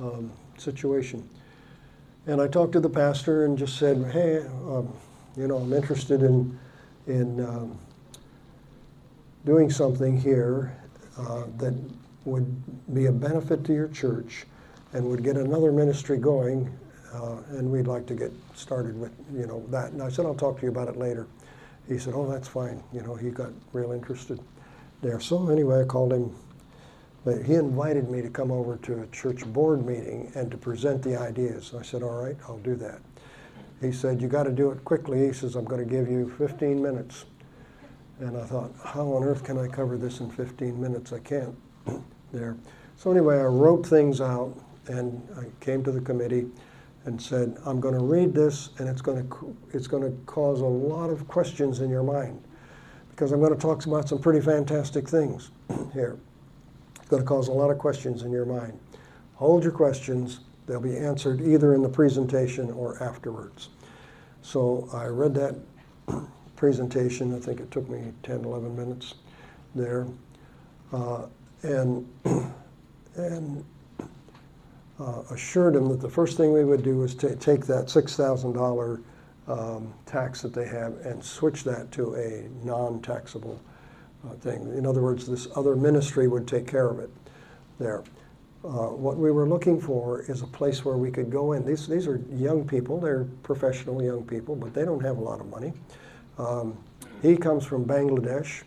um, 0.00 0.32
situation. 0.56 1.28
And 2.26 2.40
I 2.40 2.48
talked 2.48 2.72
to 2.72 2.80
the 2.80 2.90
pastor 2.90 3.44
and 3.44 3.56
just 3.58 3.76
said, 3.78 3.98
"Hey, 4.10 4.38
um, 4.38 4.92
you 5.36 5.46
know, 5.46 5.58
I'm 5.58 5.72
interested 5.72 6.22
in 6.22 6.58
in 7.06 7.44
um, 7.44 7.78
doing 9.44 9.70
something 9.70 10.18
here 10.18 10.74
uh, 11.18 11.44
that 11.58 11.74
would 12.24 12.94
be 12.94 13.06
a 13.06 13.12
benefit 13.12 13.62
to 13.64 13.74
your 13.74 13.88
church." 13.88 14.46
and 14.94 15.04
would 15.04 15.24
get 15.24 15.36
another 15.36 15.72
ministry 15.72 16.16
going 16.16 16.72
uh, 17.14 17.36
and 17.50 17.70
we'd 17.70 17.86
like 17.86 18.06
to 18.06 18.14
get 18.14 18.32
started 18.54 18.98
with 18.98 19.12
you 19.32 19.46
know 19.46 19.64
that. 19.68 19.92
And 19.92 20.02
I 20.02 20.08
said 20.08 20.26
I'll 20.26 20.34
talk 20.34 20.58
to 20.58 20.62
you 20.62 20.70
about 20.70 20.88
it 20.88 20.96
later. 20.96 21.26
He 21.88 21.98
said, 21.98 22.14
"Oh, 22.14 22.30
that's 22.30 22.48
fine." 22.48 22.82
You 22.92 23.02
know, 23.02 23.14
he 23.14 23.30
got 23.30 23.52
real 23.72 23.92
interested 23.92 24.40
there. 25.02 25.20
So 25.20 25.48
anyway, 25.48 25.82
I 25.82 25.84
called 25.84 26.12
him. 26.12 26.34
He 27.46 27.54
invited 27.54 28.10
me 28.10 28.20
to 28.20 28.28
come 28.28 28.50
over 28.50 28.76
to 28.76 29.00
a 29.02 29.06
church 29.06 29.46
board 29.46 29.86
meeting 29.86 30.30
and 30.34 30.50
to 30.50 30.58
present 30.58 31.02
the 31.02 31.16
ideas. 31.16 31.72
I 31.78 31.82
said, 31.82 32.02
"All 32.02 32.22
right, 32.22 32.36
I'll 32.48 32.58
do 32.58 32.74
that." 32.76 33.00
He 33.80 33.92
said, 33.92 34.20
"You 34.20 34.28
got 34.28 34.44
to 34.44 34.52
do 34.52 34.70
it 34.70 34.84
quickly." 34.84 35.26
He 35.26 35.32
says, 35.32 35.54
"I'm 35.56 35.64
going 35.64 35.86
to 35.86 35.90
give 35.90 36.08
you 36.08 36.30
15 36.38 36.82
minutes." 36.82 37.24
And 38.20 38.36
I 38.36 38.44
thought, 38.44 38.72
how 38.84 39.12
on 39.12 39.24
earth 39.24 39.42
can 39.42 39.58
I 39.58 39.66
cover 39.66 39.96
this 39.96 40.20
in 40.20 40.30
15 40.30 40.80
minutes? 40.80 41.12
I 41.12 41.18
can't. 41.18 41.56
there. 42.32 42.56
So 42.96 43.10
anyway, 43.10 43.38
I 43.38 43.44
wrote 43.44 43.86
things 43.86 44.20
out 44.20 44.56
and 44.86 45.26
I 45.36 45.46
came 45.64 45.82
to 45.84 45.90
the 45.90 46.00
committee 46.00 46.46
and 47.04 47.20
said, 47.20 47.56
I'm 47.64 47.80
going 47.80 47.94
to 47.94 48.04
read 48.04 48.34
this 48.34 48.70
and 48.78 48.88
it's 48.88 49.02
going 49.02 49.28
to, 49.28 49.56
it's 49.72 49.86
going 49.86 50.02
to 50.02 50.16
cause 50.24 50.60
a 50.60 50.66
lot 50.66 51.10
of 51.10 51.28
questions 51.28 51.80
in 51.80 51.90
your 51.90 52.02
mind 52.02 52.42
because 53.10 53.30
I'm 53.30 53.40
going 53.40 53.54
to 53.54 53.60
talk 53.60 53.84
about 53.86 54.08
some 54.08 54.18
pretty 54.18 54.40
fantastic 54.40 55.08
things 55.08 55.50
here. 55.92 56.18
It's 56.96 57.08
going 57.08 57.22
to 57.22 57.28
cause 57.28 57.48
a 57.48 57.52
lot 57.52 57.70
of 57.70 57.78
questions 57.78 58.22
in 58.22 58.32
your 58.32 58.46
mind. 58.46 58.78
Hold 59.34 59.62
your 59.62 59.72
questions. 59.72 60.40
They'll 60.66 60.80
be 60.80 60.96
answered 60.96 61.42
either 61.42 61.74
in 61.74 61.82
the 61.82 61.88
presentation 61.88 62.70
or 62.70 63.02
afterwards. 63.02 63.68
So 64.42 64.88
I 64.92 65.06
read 65.06 65.34
that 65.34 65.56
presentation. 66.56 67.34
I 67.34 67.38
think 67.38 67.60
it 67.60 67.70
took 67.70 67.88
me 67.88 68.12
10, 68.22 68.44
11 68.44 68.74
minutes 68.74 69.14
there. 69.74 70.06
Uh, 70.92 71.26
and, 71.62 72.08
and 73.16 73.64
uh, 75.00 75.22
assured 75.30 75.74
him 75.74 75.88
that 75.88 76.00
the 76.00 76.08
first 76.08 76.36
thing 76.36 76.52
we 76.52 76.64
would 76.64 76.82
do 76.82 76.98
was 76.98 77.14
to 77.16 77.34
take 77.36 77.66
that 77.66 77.86
$6,000 77.86 79.02
um, 79.46 79.92
tax 80.06 80.42
that 80.42 80.54
they 80.54 80.66
have 80.66 80.94
and 81.04 81.22
switch 81.22 81.64
that 81.64 81.90
to 81.92 82.14
a 82.14 82.48
non-taxable 82.64 83.60
uh, 84.24 84.34
thing. 84.36 84.62
In 84.76 84.86
other 84.86 85.02
words, 85.02 85.26
this 85.26 85.48
other 85.56 85.76
ministry 85.76 86.28
would 86.28 86.46
take 86.46 86.66
care 86.66 86.88
of 86.88 86.98
it 86.98 87.10
there. 87.78 88.02
Uh, 88.64 88.88
what 88.88 89.18
we 89.18 89.30
were 89.30 89.46
looking 89.46 89.78
for 89.78 90.22
is 90.22 90.40
a 90.40 90.46
place 90.46 90.84
where 90.84 90.96
we 90.96 91.10
could 91.10 91.30
go 91.30 91.52
in. 91.52 91.66
These, 91.66 91.86
these 91.86 92.06
are 92.06 92.22
young 92.32 92.66
people, 92.66 92.98
they're 92.98 93.24
professional 93.42 94.02
young 94.02 94.24
people, 94.24 94.56
but 94.56 94.72
they 94.72 94.86
don't 94.86 95.02
have 95.02 95.18
a 95.18 95.20
lot 95.20 95.40
of 95.40 95.48
money. 95.50 95.72
Um, 96.38 96.78
he 97.20 97.36
comes 97.36 97.66
from 97.66 97.84
Bangladesh. 97.84 98.62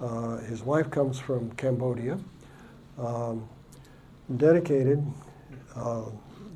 Uh, 0.00 0.38
his 0.38 0.62
wife 0.62 0.90
comes 0.90 1.18
from 1.18 1.52
Cambodia. 1.52 2.18
Um, 2.98 3.48
dedicated, 4.36 5.04
uh, 5.78 6.10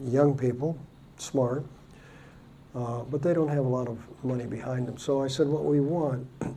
young 0.05 0.37
people, 0.37 0.79
smart, 1.17 1.65
uh, 2.75 3.01
but 3.03 3.23
they 3.23 3.35
don't 3.35 3.49
have 3.49 3.65
a 3.65 3.69
lot 3.69 3.89
of 3.89 3.99
money 4.25 4.47
behind 4.47 4.89
them. 4.89 4.99
So 4.99 5.23
I 5.23 5.29
said, 5.29 5.47
what 5.47 5.65
we 5.65 5.81
want 5.81 6.27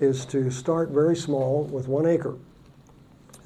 is 0.00 0.24
to 0.26 0.50
start 0.50 0.90
very 0.90 1.16
small 1.16 1.64
with 1.64 1.88
one 1.88 2.06
acre. 2.06 2.36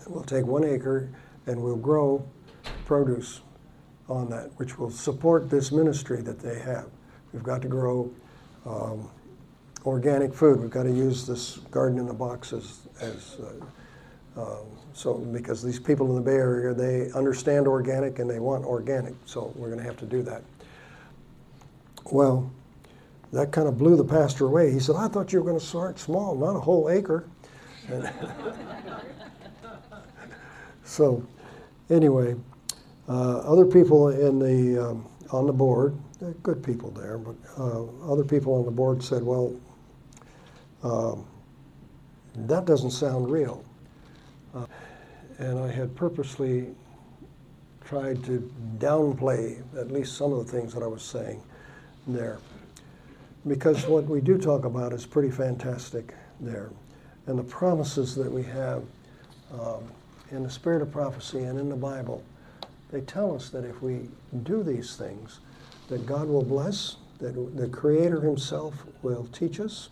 We'll 0.07 0.25
take 0.25 0.47
one 0.47 0.65
acre 0.65 1.11
and 1.47 1.63
we'll 1.63 1.77
grow 1.77 2.27
produce 2.85 3.41
on 4.09 4.29
that, 4.31 4.51
which 4.57 4.79
will 4.79 4.91
support 4.91 5.49
this 5.49 5.73
ministry 5.73 6.21
that 6.23 6.41
they 6.41 6.59
have. 6.59 6.87
We've 7.33 7.45
got 7.45 7.63
to 7.63 7.69
grow 7.69 8.11
um, 8.67 9.09
organic 9.87 10.35
food. 10.35 10.61
We've 10.61 10.71
got 10.71 10.83
to 10.83 10.93
use 10.93 11.27
this 11.27 11.59
garden 11.71 11.99
in 11.99 12.07
the 12.07 12.15
box 12.15 12.53
as, 12.53 12.89
as 13.01 13.37
uh, 13.41 13.65
Um, 14.37 14.67
so 14.93 15.15
because 15.15 15.63
these 15.63 15.79
people 15.79 16.09
in 16.11 16.17
the 16.17 16.21
Bay 16.21 16.37
Area, 16.37 16.75
they 16.75 17.11
understand 17.13 17.67
organic 17.67 18.19
and 18.19 18.29
they 18.29 18.39
want 18.39 18.65
organic, 18.65 19.15
so 19.25 19.53
we're 19.57 19.69
going 19.69 19.79
to 19.79 19.85
have 19.85 19.97
to 19.99 20.07
do 20.07 20.23
that. 20.23 20.43
Well, 22.11 22.51
that 23.33 23.53
kind 23.53 23.69
of 23.69 23.79
blew 23.79 23.97
the 23.97 24.05
pastor 24.05 24.47
away. 24.47 24.73
He 24.73 24.81
said, 24.81 24.97
I 24.97 25.09
thought 25.09 25.33
you 25.33 25.41
were 25.41 25.45
going 25.45 25.61
to 25.61 25.65
start 25.65 25.99
small, 25.99 26.35
not 26.35 26.57
a 26.57 26.61
whole 26.61 26.91
acre. 26.91 27.25
so, 30.85 31.25
anyway, 31.89 32.35
uh, 33.09 33.39
other 33.39 33.65
people 33.65 34.09
in 34.09 34.39
the, 34.39 34.91
um, 34.91 35.07
on 35.31 35.47
the 35.47 35.53
board, 35.53 35.97
good 36.43 36.63
people 36.63 36.91
there, 36.91 37.19
but 37.19 37.37
uh, 37.59 37.85
other 38.11 38.25
people 38.25 38.55
on 38.55 38.65
the 38.65 38.71
board 38.71 39.03
said, 39.03 39.23
well, 39.23 39.55
um, 40.83 41.27
that 42.35 42.65
doesn't 42.65 42.91
sound 42.91 43.31
real. 43.31 43.65
Uh, 44.55 44.67
and 45.39 45.59
I 45.59 45.71
had 45.71 45.95
purposely 45.95 46.69
tried 47.85 48.23
to 48.25 48.53
downplay 48.79 49.63
at 49.79 49.91
least 49.91 50.17
some 50.17 50.33
of 50.33 50.47
the 50.47 50.53
things 50.53 50.73
that 50.75 50.83
I 50.83 50.87
was 50.87 51.03
saying 51.03 51.43
there. 52.07 52.39
Because 53.47 53.87
what 53.87 54.05
we 54.05 54.21
do 54.21 54.39
talk 54.39 54.65
about 54.65 54.93
is 54.93 55.07
pretty 55.07 55.31
fantastic 55.31 56.15
there. 56.41 56.71
And 57.27 57.39
the 57.39 57.43
promises 57.43 58.15
that 58.17 58.31
we 58.31 58.43
have 58.45 58.83
um, 59.53 59.91
in 60.31 60.43
the 60.43 60.51
spirit 60.51 60.83
of 60.83 60.93
prophecy 60.93 61.39
and 61.45 61.59
in 61.59 61.69
the 61.69 61.77
Bible, 61.77 62.23
they 62.93 63.01
tell 63.01 63.35
us 63.35 63.51
that 63.51 63.65
if 63.65 63.83
we 63.83 64.09
do 64.43 64.63
these 64.63 64.97
things, 64.97 65.41
that 65.89 66.07
God 66.07 66.29
will 66.29 66.45
bless, 66.45 66.97
that 67.19 67.33
the 67.57 67.69
Creator 67.69 68.21
Himself 68.21 68.85
will 69.03 69.27
teach 69.33 69.61
us. 69.61 69.89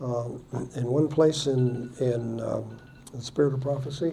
Um, 0.00 0.44
in 0.76 0.84
one 0.84 1.08
place 1.08 1.46
in, 1.46 1.92
in 1.98 2.40
um, 2.40 2.78
the 3.12 3.22
spirit 3.22 3.54
of 3.54 3.60
prophecy, 3.60 4.12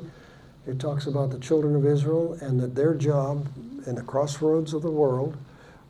it 0.68 0.80
talks 0.80 1.06
about 1.06 1.30
the 1.30 1.40
children 1.40 1.76
of 1.76 1.86
Israel 1.86 2.38
and 2.42 2.60
that 2.60 2.76
their 2.76 2.94
job 2.94 3.48
in 3.86 3.96
the 3.96 4.02
crossroads 4.02 4.74
of 4.74 4.82
the 4.82 4.92
world 4.92 5.38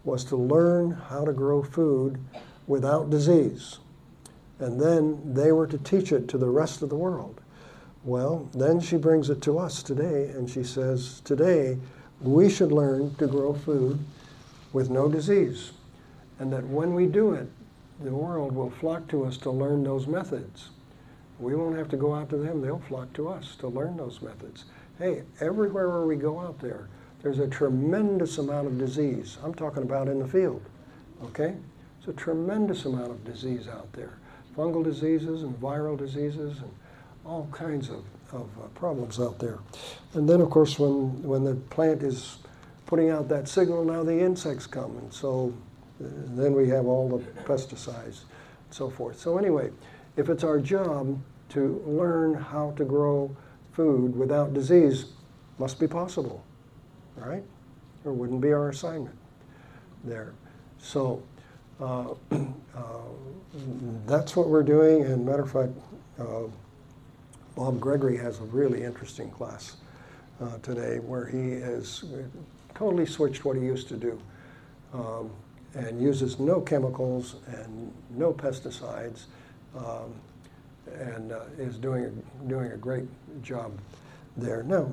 was 0.03 0.23
to 0.25 0.35
learn 0.35 0.91
how 0.91 1.25
to 1.25 1.33
grow 1.33 1.63
food 1.63 2.19
without 2.67 3.09
disease. 3.09 3.79
And 4.59 4.79
then 4.79 5.33
they 5.33 5.51
were 5.51 5.67
to 5.67 5.77
teach 5.77 6.11
it 6.11 6.27
to 6.29 6.37
the 6.37 6.49
rest 6.49 6.81
of 6.81 6.89
the 6.89 6.95
world. 6.95 7.41
Well, 8.03 8.49
then 8.53 8.79
she 8.79 8.97
brings 8.97 9.29
it 9.29 9.41
to 9.43 9.57
us 9.57 9.81
today, 9.81 10.29
and 10.29 10.49
she 10.49 10.63
says, 10.63 11.21
Today, 11.21 11.77
we 12.21 12.49
should 12.49 12.71
learn 12.71 13.15
to 13.15 13.27
grow 13.27 13.53
food 13.53 13.99
with 14.73 14.89
no 14.89 15.09
disease. 15.09 15.71
And 16.39 16.53
that 16.53 16.65
when 16.67 16.93
we 16.93 17.07
do 17.07 17.33
it, 17.33 17.47
the 18.01 18.11
world 18.11 18.53
will 18.53 18.69
flock 18.69 19.07
to 19.07 19.25
us 19.25 19.37
to 19.37 19.49
learn 19.49 19.83
those 19.83 20.05
methods. 20.05 20.69
We 21.39 21.55
won't 21.55 21.77
have 21.77 21.89
to 21.89 21.97
go 21.97 22.13
out 22.13 22.29
to 22.29 22.37
them, 22.37 22.61
they'll 22.61 22.79
flock 22.79 23.13
to 23.13 23.27
us 23.27 23.55
to 23.57 23.67
learn 23.67 23.97
those 23.97 24.21
methods. 24.21 24.65
Hey, 24.97 25.23
everywhere 25.41 25.89
where 25.89 26.05
we 26.05 26.15
go 26.15 26.39
out 26.39 26.59
there, 26.59 26.87
there's 27.21 27.39
a 27.39 27.47
tremendous 27.47 28.37
amount 28.37 28.67
of 28.67 28.77
disease. 28.77 29.37
I'm 29.43 29.53
talking 29.53 29.83
about 29.83 30.07
in 30.07 30.19
the 30.19 30.27
field, 30.27 30.61
okay? 31.23 31.55
It's 31.99 32.07
a 32.07 32.13
tremendous 32.13 32.85
amount 32.85 33.11
of 33.11 33.23
disease 33.25 33.67
out 33.67 33.91
there 33.93 34.17
fungal 34.55 34.83
diseases 34.83 35.43
and 35.43 35.59
viral 35.59 35.97
diseases 35.97 36.59
and 36.59 36.71
all 37.25 37.47
kinds 37.51 37.89
of, 37.89 38.03
of 38.31 38.49
uh, 38.57 38.67
problems 38.75 39.19
out 39.19 39.39
there. 39.39 39.59
And 40.13 40.29
then, 40.29 40.41
of 40.41 40.49
course, 40.49 40.79
when, 40.79 41.21
when 41.23 41.43
the 41.43 41.55
plant 41.55 42.03
is 42.03 42.37
putting 42.85 43.09
out 43.09 43.27
that 43.29 43.47
signal, 43.47 43.83
now 43.83 44.03
the 44.03 44.17
insects 44.17 44.67
come. 44.67 44.97
And 44.97 45.13
so 45.13 45.53
uh, 45.99 46.07
then 46.35 46.53
we 46.53 46.69
have 46.69 46.85
all 46.85 47.17
the 47.17 47.23
pesticides 47.41 48.21
and 48.23 48.71
so 48.71 48.89
forth. 48.89 49.19
So, 49.19 49.37
anyway, 49.37 49.71
if 50.17 50.29
it's 50.29 50.43
our 50.43 50.59
job 50.59 51.19
to 51.49 51.81
learn 51.85 52.33
how 52.33 52.71
to 52.71 52.85
grow 52.85 53.35
food 53.73 54.15
without 54.15 54.53
disease, 54.53 55.05
must 55.59 55.79
be 55.79 55.87
possible, 55.87 56.43
right? 57.15 57.43
Or 58.03 58.13
wouldn't 58.13 58.41
be 58.41 58.51
our 58.51 58.69
assignment 58.69 59.15
there. 60.03 60.33
So, 60.77 61.21
uh, 61.79 62.13
uh, 62.31 62.45
that's 64.05 64.35
what 64.35 64.49
we're 64.49 64.63
doing. 64.63 65.03
And 65.03 65.25
matter 65.25 65.43
of 65.43 65.51
fact, 65.51 65.71
uh, 66.19 66.47
Bob 67.55 67.79
Gregory 67.79 68.17
has 68.17 68.39
a 68.39 68.43
really 68.43 68.83
interesting 68.83 69.29
class 69.31 69.77
uh, 70.41 70.57
today 70.61 70.99
where 70.99 71.25
he 71.25 71.51
has 71.61 72.03
totally 72.73 73.05
switched 73.05 73.45
what 73.45 73.55
he 73.55 73.63
used 73.63 73.87
to 73.87 73.95
do 73.95 74.19
um, 74.93 75.31
and 75.73 76.01
uses 76.01 76.39
no 76.39 76.59
chemicals 76.59 77.37
and 77.47 77.93
no 78.11 78.33
pesticides 78.33 79.25
um, 79.77 80.13
and 80.99 81.31
uh, 81.31 81.41
is 81.57 81.77
doing 81.77 82.05
a, 82.05 82.47
doing 82.47 82.71
a 82.71 82.77
great 82.77 83.07
job 83.43 83.71
there. 84.37 84.63
Now, 84.63 84.83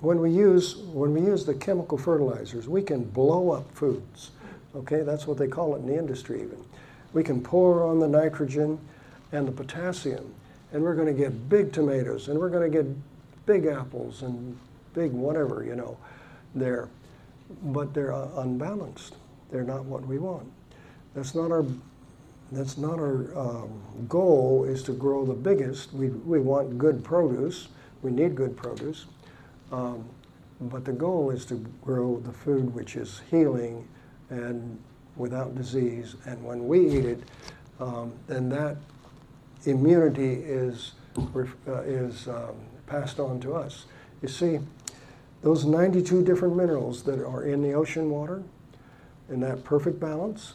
when 0.00 0.20
we 0.20 0.30
use 0.30 0.76
when 0.76 1.12
we 1.12 1.20
use 1.20 1.44
the 1.44 1.54
chemical 1.54 1.98
fertilizers, 1.98 2.68
we 2.68 2.82
can 2.82 3.04
blow 3.04 3.50
up 3.50 3.70
foods. 3.74 4.30
Okay, 4.74 5.02
that's 5.02 5.26
what 5.26 5.38
they 5.38 5.48
call 5.48 5.74
it 5.74 5.78
in 5.78 5.86
the 5.86 5.98
industry 5.98 6.42
even. 6.42 6.62
We 7.12 7.24
can 7.24 7.42
pour 7.42 7.84
on 7.84 7.98
the 7.98 8.06
nitrogen 8.06 8.78
and 9.32 9.46
the 9.48 9.52
potassium, 9.52 10.32
and 10.72 10.82
we're 10.82 10.94
going 10.94 11.08
to 11.08 11.12
get 11.12 11.48
big 11.48 11.72
tomatoes, 11.72 12.28
and 12.28 12.38
we're 12.38 12.50
going 12.50 12.70
to 12.70 12.82
get 12.82 12.86
big 13.46 13.66
apples 13.66 14.22
and 14.22 14.56
big 14.94 15.12
whatever, 15.12 15.64
you 15.64 15.74
know, 15.74 15.96
there. 16.54 16.88
But 17.64 17.94
they're 17.94 18.12
uh, 18.12 18.28
unbalanced. 18.36 19.14
They're 19.50 19.64
not 19.64 19.84
what 19.84 20.06
we 20.06 20.18
want. 20.18 20.48
That's 21.14 21.34
not 21.34 21.50
our 21.50 21.64
that's 22.52 22.76
not 22.76 22.98
our 22.98 23.38
um, 23.38 23.80
goal 24.08 24.64
is 24.64 24.82
to 24.84 24.92
grow 24.92 25.24
the 25.24 25.34
biggest. 25.34 25.92
We, 25.92 26.08
we 26.08 26.40
want 26.40 26.78
good 26.78 27.04
produce. 27.04 27.68
We 28.02 28.10
need 28.10 28.34
good 28.34 28.56
produce. 28.56 29.06
Um, 29.70 30.04
but 30.60 30.84
the 30.84 30.92
goal 30.92 31.30
is 31.30 31.44
to 31.46 31.54
grow 31.82 32.20
the 32.20 32.32
food 32.32 32.74
which 32.74 32.96
is 32.96 33.22
healing 33.30 33.86
and 34.30 34.78
without 35.16 35.54
disease. 35.54 36.16
And 36.26 36.42
when 36.44 36.66
we 36.66 36.98
eat 36.98 37.04
it, 37.04 37.22
um, 37.78 38.12
then 38.26 38.48
that 38.50 38.76
immunity 39.64 40.34
is, 40.34 40.92
uh, 41.16 41.80
is 41.82 42.28
um, 42.28 42.56
passed 42.86 43.20
on 43.20 43.40
to 43.40 43.54
us. 43.54 43.86
You 44.22 44.28
see, 44.28 44.58
those 45.42 45.64
92 45.64 46.24
different 46.24 46.56
minerals 46.56 47.02
that 47.04 47.24
are 47.24 47.44
in 47.44 47.62
the 47.62 47.72
ocean 47.72 48.10
water, 48.10 48.42
in 49.28 49.40
that 49.40 49.64
perfect 49.64 50.00
balance, 50.00 50.54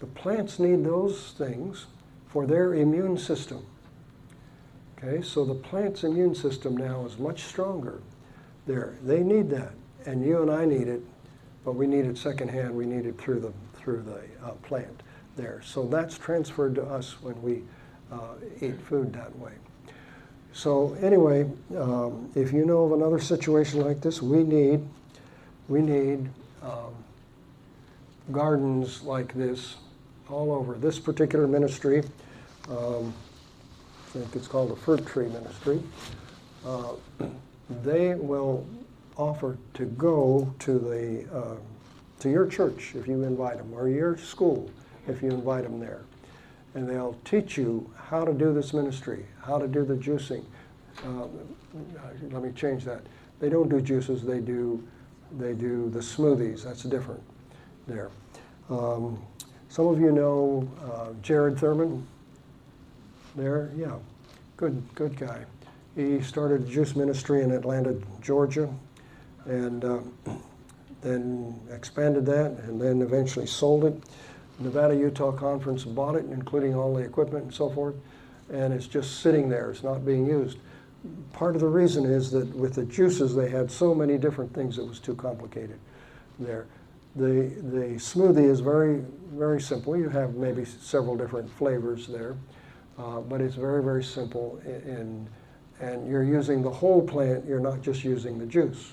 the 0.00 0.06
plants 0.06 0.58
need 0.58 0.84
those 0.84 1.32
things 1.38 1.86
for 2.28 2.46
their 2.46 2.74
immune 2.74 3.16
system. 3.16 3.64
Okay, 4.98 5.22
so 5.22 5.44
the 5.44 5.54
plant's 5.54 6.04
immune 6.04 6.34
system 6.34 6.76
now 6.76 7.04
is 7.06 7.18
much 7.18 7.44
stronger. 7.44 8.02
There, 8.66 8.96
they 9.02 9.22
need 9.22 9.48
that, 9.50 9.72
and 10.04 10.24
you 10.24 10.42
and 10.42 10.50
I 10.50 10.64
need 10.64 10.88
it 10.88 11.02
but 11.64 11.72
we 11.72 11.86
need 11.86 12.06
it 12.06 12.16
secondhand. 12.16 12.74
We 12.74 12.86
need 12.86 13.06
it 13.06 13.18
through 13.18 13.40
the 13.40 13.52
through 13.74 14.02
the 14.02 14.20
uh, 14.46 14.52
plant 14.62 15.02
there. 15.36 15.62
So 15.64 15.86
that's 15.86 16.18
transferred 16.18 16.74
to 16.74 16.82
us 16.84 17.20
when 17.22 17.40
we 17.42 17.62
uh, 18.12 18.34
eat 18.60 18.80
food 18.82 19.12
that 19.14 19.36
way. 19.38 19.52
So 20.52 20.96
anyway, 21.00 21.48
um, 21.76 22.30
if 22.34 22.52
you 22.52 22.66
know 22.66 22.84
of 22.84 22.92
another 22.92 23.20
situation 23.20 23.80
like 23.80 24.00
this, 24.00 24.20
we 24.20 24.42
need 24.42 24.86
we 25.68 25.80
need 25.80 26.28
um, 26.62 26.94
gardens 28.32 29.02
like 29.02 29.34
this 29.34 29.76
all 30.30 30.52
over. 30.52 30.74
This 30.74 30.98
particular 30.98 31.46
ministry, 31.46 32.02
um, 32.68 33.12
I 33.92 34.18
think 34.18 34.36
it's 34.36 34.48
called 34.48 34.70
the 34.70 34.76
fruit 34.76 35.06
tree 35.06 35.28
ministry. 35.28 35.82
Uh, 36.64 36.92
they 37.82 38.14
will 38.14 38.66
offer 39.16 39.58
to 39.74 39.84
go 39.86 40.52
to 40.60 40.78
the 40.78 41.26
uh, 41.36 41.56
to 42.20 42.30
your 42.30 42.46
church 42.46 42.94
if 42.94 43.06
you 43.06 43.22
invite 43.22 43.56
them, 43.58 43.72
or 43.72 43.88
your 43.88 44.16
school 44.16 44.70
if 45.08 45.22
you 45.22 45.30
invite 45.30 45.62
them 45.62 45.80
there, 45.80 46.02
and 46.74 46.88
they'll 46.88 47.16
teach 47.24 47.56
you 47.56 47.90
how 47.96 48.24
to 48.24 48.32
do 48.32 48.52
this 48.52 48.74
ministry, 48.74 49.24
how 49.42 49.58
to 49.58 49.66
do 49.66 49.84
the 49.84 49.94
juicing. 49.94 50.44
Uh, 51.04 51.26
let 52.30 52.42
me 52.42 52.52
change 52.52 52.84
that. 52.84 53.00
They 53.38 53.48
don't 53.48 53.68
do 53.68 53.80
juices. 53.80 54.22
They 54.22 54.40
do 54.40 54.86
they 55.38 55.54
do 55.54 55.88
the 55.90 56.00
smoothies. 56.00 56.64
That's 56.64 56.82
different 56.82 57.22
there. 57.86 58.10
Um, 58.68 59.22
some 59.70 59.86
of 59.86 60.00
you 60.00 60.10
know 60.10 60.68
uh, 60.84 61.12
Jared 61.22 61.58
Thurman. 61.58 62.06
There, 63.36 63.70
yeah, 63.76 63.94
good 64.56 64.82
good 64.96 65.16
guy. 65.16 65.44
He 65.96 66.20
started 66.20 66.68
juice 66.68 66.96
ministry 66.96 67.42
in 67.42 67.52
Atlanta, 67.52 67.96
Georgia, 68.20 68.68
and 69.46 69.84
uh, 69.84 70.00
then 71.00 71.58
expanded 71.72 72.26
that, 72.26 72.50
and 72.64 72.80
then 72.80 73.00
eventually 73.00 73.46
sold 73.46 73.84
it. 73.84 73.94
Nevada 74.58 74.94
Utah 74.94 75.32
Conference 75.32 75.84
bought 75.84 76.16
it, 76.16 76.24
including 76.26 76.74
all 76.74 76.94
the 76.94 77.02
equipment 77.02 77.44
and 77.44 77.54
so 77.54 77.70
forth, 77.70 77.94
and 78.52 78.74
it's 78.74 78.88
just 78.88 79.20
sitting 79.20 79.48
there. 79.48 79.70
It's 79.70 79.84
not 79.84 80.04
being 80.04 80.26
used. 80.26 80.58
Part 81.32 81.54
of 81.54 81.60
the 81.60 81.68
reason 81.68 82.04
is 82.04 82.30
that 82.32 82.46
with 82.56 82.74
the 82.74 82.84
juices, 82.84 83.36
they 83.36 83.48
had 83.48 83.70
so 83.70 83.94
many 83.94 84.18
different 84.18 84.52
things 84.52 84.78
it 84.78 84.86
was 84.86 84.98
too 84.98 85.14
complicated 85.14 85.78
there. 86.40 86.66
The, 87.16 87.52
the 87.72 87.96
smoothie 87.96 88.48
is 88.48 88.60
very, 88.60 89.02
very 89.32 89.60
simple. 89.60 89.96
You 89.96 90.08
have 90.08 90.34
maybe 90.34 90.64
several 90.64 91.16
different 91.16 91.50
flavors 91.50 92.06
there, 92.06 92.36
uh, 92.98 93.20
but 93.20 93.40
it's 93.40 93.56
very, 93.56 93.82
very 93.82 94.04
simple 94.04 94.60
in, 94.64 95.28
and 95.80 96.08
you're 96.08 96.22
using 96.22 96.62
the 96.62 96.70
whole 96.70 97.02
plant, 97.02 97.44
you're 97.46 97.60
not 97.60 97.82
just 97.82 98.04
using 98.04 98.38
the 98.38 98.46
juice. 98.46 98.92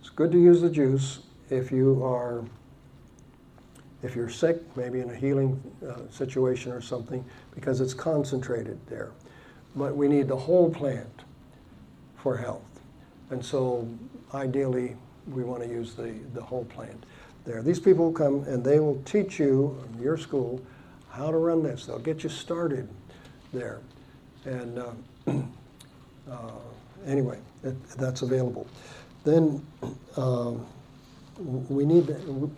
It's 0.00 0.10
good 0.10 0.30
to 0.32 0.38
use 0.38 0.60
the 0.60 0.70
juice 0.70 1.20
if 1.50 1.72
you 1.72 2.04
are, 2.04 2.44
if 4.02 4.14
you're 4.14 4.28
sick, 4.28 4.60
maybe 4.76 5.00
in 5.00 5.10
a 5.10 5.14
healing 5.14 5.60
uh, 5.88 6.10
situation 6.10 6.70
or 6.70 6.80
something, 6.80 7.24
because 7.54 7.80
it's 7.80 7.94
concentrated 7.94 8.78
there. 8.86 9.10
But 9.74 9.96
we 9.96 10.06
need 10.06 10.28
the 10.28 10.36
whole 10.36 10.70
plant 10.70 11.22
for 12.16 12.36
health. 12.36 12.62
And 13.30 13.44
so 13.44 13.88
ideally, 14.34 14.96
we 15.26 15.44
want 15.44 15.62
to 15.62 15.68
use 15.68 15.94
the, 15.94 16.14
the 16.34 16.42
whole 16.42 16.64
plant 16.66 17.04
there. 17.44 17.62
These 17.62 17.80
people 17.80 18.06
will 18.06 18.12
come 18.12 18.44
and 18.44 18.64
they 18.64 18.80
will 18.80 19.00
teach 19.04 19.38
you, 19.38 19.76
your 20.00 20.16
school, 20.16 20.60
how 21.10 21.30
to 21.30 21.36
run 21.36 21.62
this. 21.62 21.86
They'll 21.86 21.98
get 21.98 22.22
you 22.22 22.28
started 22.28 22.88
there. 23.52 23.80
And 24.44 24.78
uh, 24.78 24.92
uh, 26.30 26.50
anyway, 27.06 27.38
it, 27.62 27.88
that's 27.90 28.22
available. 28.22 28.66
Then 29.24 29.64
um, 30.16 30.66
we 31.38 31.84
need 31.84 32.06
to, 32.08 32.50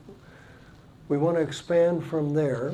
we 1.08 1.18
want 1.18 1.36
to 1.36 1.42
expand 1.42 2.04
from 2.04 2.32
there, 2.32 2.72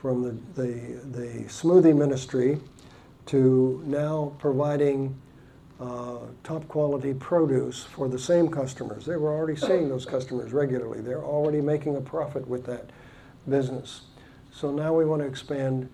from 0.00 0.22
the, 0.22 0.62
the, 0.62 0.72
the 1.18 1.44
smoothie 1.44 1.96
ministry 1.96 2.60
to 3.26 3.82
now 3.86 4.32
providing 4.38 5.14
uh, 5.80 6.18
top 6.44 6.66
quality 6.68 7.14
produce 7.14 7.82
for 7.82 8.08
the 8.08 8.18
same 8.18 8.48
customers. 8.48 9.04
They 9.04 9.16
were 9.16 9.32
already 9.32 9.58
seeing 9.58 9.88
those 9.88 10.06
customers 10.06 10.52
regularly. 10.52 11.00
They're 11.00 11.24
already 11.24 11.60
making 11.60 11.96
a 11.96 12.00
profit 12.00 12.46
with 12.46 12.64
that 12.66 12.90
business. 13.48 14.02
So 14.52 14.70
now 14.70 14.94
we 14.94 15.04
want 15.04 15.22
to 15.22 15.26
expand 15.28 15.88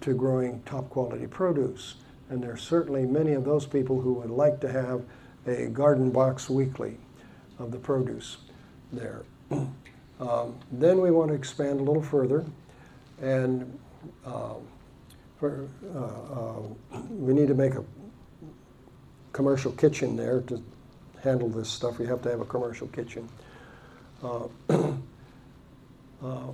to 0.00 0.14
growing 0.14 0.60
top 0.66 0.90
quality 0.90 1.26
produce. 1.26 1.96
And 2.30 2.42
there 2.42 2.52
are 2.52 2.56
certainly 2.56 3.06
many 3.06 3.32
of 3.32 3.44
those 3.44 3.66
people 3.66 4.00
who 4.00 4.14
would 4.14 4.30
like 4.30 4.60
to 4.60 4.72
have 4.72 5.02
a 5.46 5.66
garden 5.66 6.10
box 6.10 6.50
weekly 6.50 6.96
of 7.58 7.70
the 7.70 7.78
produce 7.78 8.38
there. 8.92 9.22
um, 9.50 10.58
then 10.72 11.00
we 11.00 11.10
want 11.10 11.28
to 11.28 11.34
expand 11.34 11.78
a 11.80 11.82
little 11.82 12.02
further 12.02 12.44
and 13.20 13.78
uh, 14.26 14.54
for, 15.38 15.68
uh, 15.94 15.98
uh, 15.98 16.98
we 17.10 17.32
need 17.32 17.48
to 17.48 17.54
make 17.54 17.74
a 17.74 17.84
commercial 19.32 19.72
kitchen 19.72 20.16
there 20.16 20.40
to 20.42 20.62
handle 21.22 21.48
this 21.48 21.68
stuff. 21.68 21.98
We 21.98 22.06
have 22.06 22.22
to 22.22 22.30
have 22.30 22.40
a 22.40 22.44
commercial 22.44 22.88
kitchen. 22.88 23.28
Uh, 24.22 24.46
uh, 26.22 26.48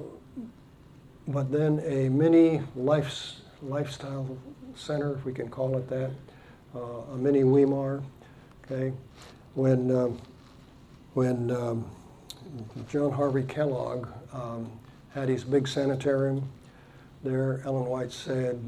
but 1.28 1.50
then 1.52 1.80
a 1.84 2.08
mini 2.08 2.62
life, 2.74 3.34
lifestyle 3.62 4.38
center, 4.74 5.14
if 5.14 5.24
we 5.24 5.32
can 5.32 5.48
call 5.48 5.76
it 5.76 5.88
that, 5.88 6.10
uh, 6.74 7.12
a 7.12 7.16
mini 7.16 7.44
Weimar. 7.44 8.02
Okay, 8.64 8.92
when 9.54 9.90
um, 9.94 10.18
when 11.14 11.50
um, 11.50 11.84
John 12.90 13.10
Harvey 13.10 13.42
Kellogg 13.42 14.08
um, 14.32 14.70
had 15.10 15.28
his 15.28 15.42
big 15.42 15.66
sanitarium 15.66 16.48
there, 17.24 17.62
Ellen 17.64 17.86
White 17.86 18.12
said 18.12 18.60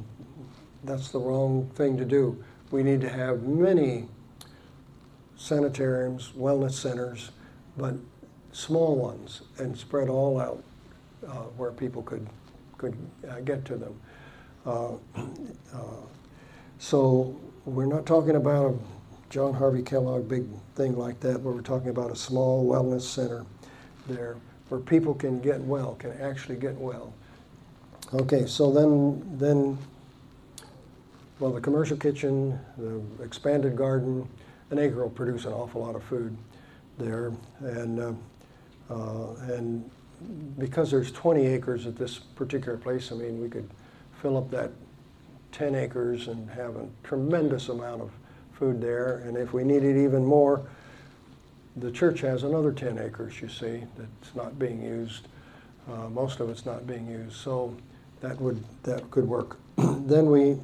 that's 0.84 1.10
the 1.10 1.20
wrong 1.20 1.70
thing 1.74 1.96
to 1.98 2.04
do. 2.04 2.42
We 2.70 2.82
need 2.82 3.00
to 3.00 3.08
have 3.08 3.42
many 3.42 4.06
sanitariums, 5.36 6.32
wellness 6.36 6.72
centers, 6.72 7.30
but 7.76 7.94
small 8.52 8.96
ones 8.96 9.42
and 9.58 9.76
spread 9.76 10.08
all 10.08 10.40
out 10.40 10.62
uh, 11.26 11.44
where 11.56 11.72
people 11.72 12.02
could 12.02 12.26
could 12.78 12.96
uh, 13.28 13.40
get 13.40 13.64
to 13.66 13.76
them. 13.76 14.00
Uh, 14.64 14.92
uh, 15.74 16.02
so 16.78 17.38
we're 17.66 17.86
not 17.86 18.06
talking 18.06 18.36
about 18.36 18.74
a 18.74 18.78
John 19.28 19.54
Harvey 19.54 19.82
Kellogg 19.82 20.28
big 20.28 20.46
thing 20.74 20.96
like 20.96 21.20
that, 21.20 21.44
but 21.44 21.54
we're 21.54 21.60
talking 21.60 21.90
about 21.90 22.10
a 22.10 22.16
small 22.16 22.66
wellness 22.66 23.02
center 23.02 23.44
there 24.08 24.36
where 24.68 24.80
people 24.80 25.14
can 25.14 25.40
get 25.40 25.60
well, 25.60 25.94
can 25.94 26.12
actually 26.20 26.56
get 26.56 26.74
well. 26.74 27.12
Okay, 28.12 28.46
so 28.46 28.72
then 28.72 29.22
then 29.38 29.78
well, 31.40 31.50
the 31.50 31.60
commercial 31.60 31.96
kitchen, 31.96 32.58
the 32.76 33.02
expanded 33.24 33.74
garden, 33.74 34.28
an 34.70 34.78
acre 34.78 35.02
will 35.02 35.10
produce 35.10 35.46
an 35.46 35.52
awful 35.52 35.80
lot 35.80 35.96
of 35.96 36.04
food 36.04 36.36
there, 36.98 37.32
and 37.60 37.98
uh, 37.98 38.12
uh, 38.90 39.34
and 39.48 39.90
because 40.58 40.90
there's 40.90 41.10
20 41.10 41.46
acres 41.46 41.86
at 41.86 41.96
this 41.96 42.18
particular 42.18 42.76
place, 42.76 43.10
I 43.10 43.14
mean, 43.14 43.40
we 43.40 43.48
could 43.48 43.68
fill 44.20 44.36
up 44.36 44.50
that 44.50 44.70
10 45.52 45.74
acres 45.74 46.28
and 46.28 46.48
have 46.50 46.76
a 46.76 46.86
tremendous 47.02 47.70
amount 47.70 48.02
of 48.02 48.10
food 48.52 48.80
there. 48.82 49.18
And 49.18 49.38
if 49.38 49.54
we 49.54 49.64
needed 49.64 49.96
even 49.96 50.24
more, 50.24 50.66
the 51.76 51.90
church 51.90 52.20
has 52.20 52.42
another 52.42 52.72
10 52.72 52.98
acres, 52.98 53.40
you 53.40 53.48
see, 53.48 53.84
that's 53.96 54.34
not 54.34 54.58
being 54.58 54.82
used. 54.82 55.28
Uh, 55.90 56.08
most 56.10 56.40
of 56.40 56.50
it's 56.50 56.66
not 56.66 56.86
being 56.86 57.06
used. 57.06 57.36
So 57.36 57.74
that 58.20 58.38
would 58.40 58.62
that 58.82 59.10
could 59.10 59.26
work. 59.26 59.56
then 59.76 60.30
we 60.30 60.58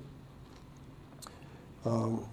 um, 1.87 2.25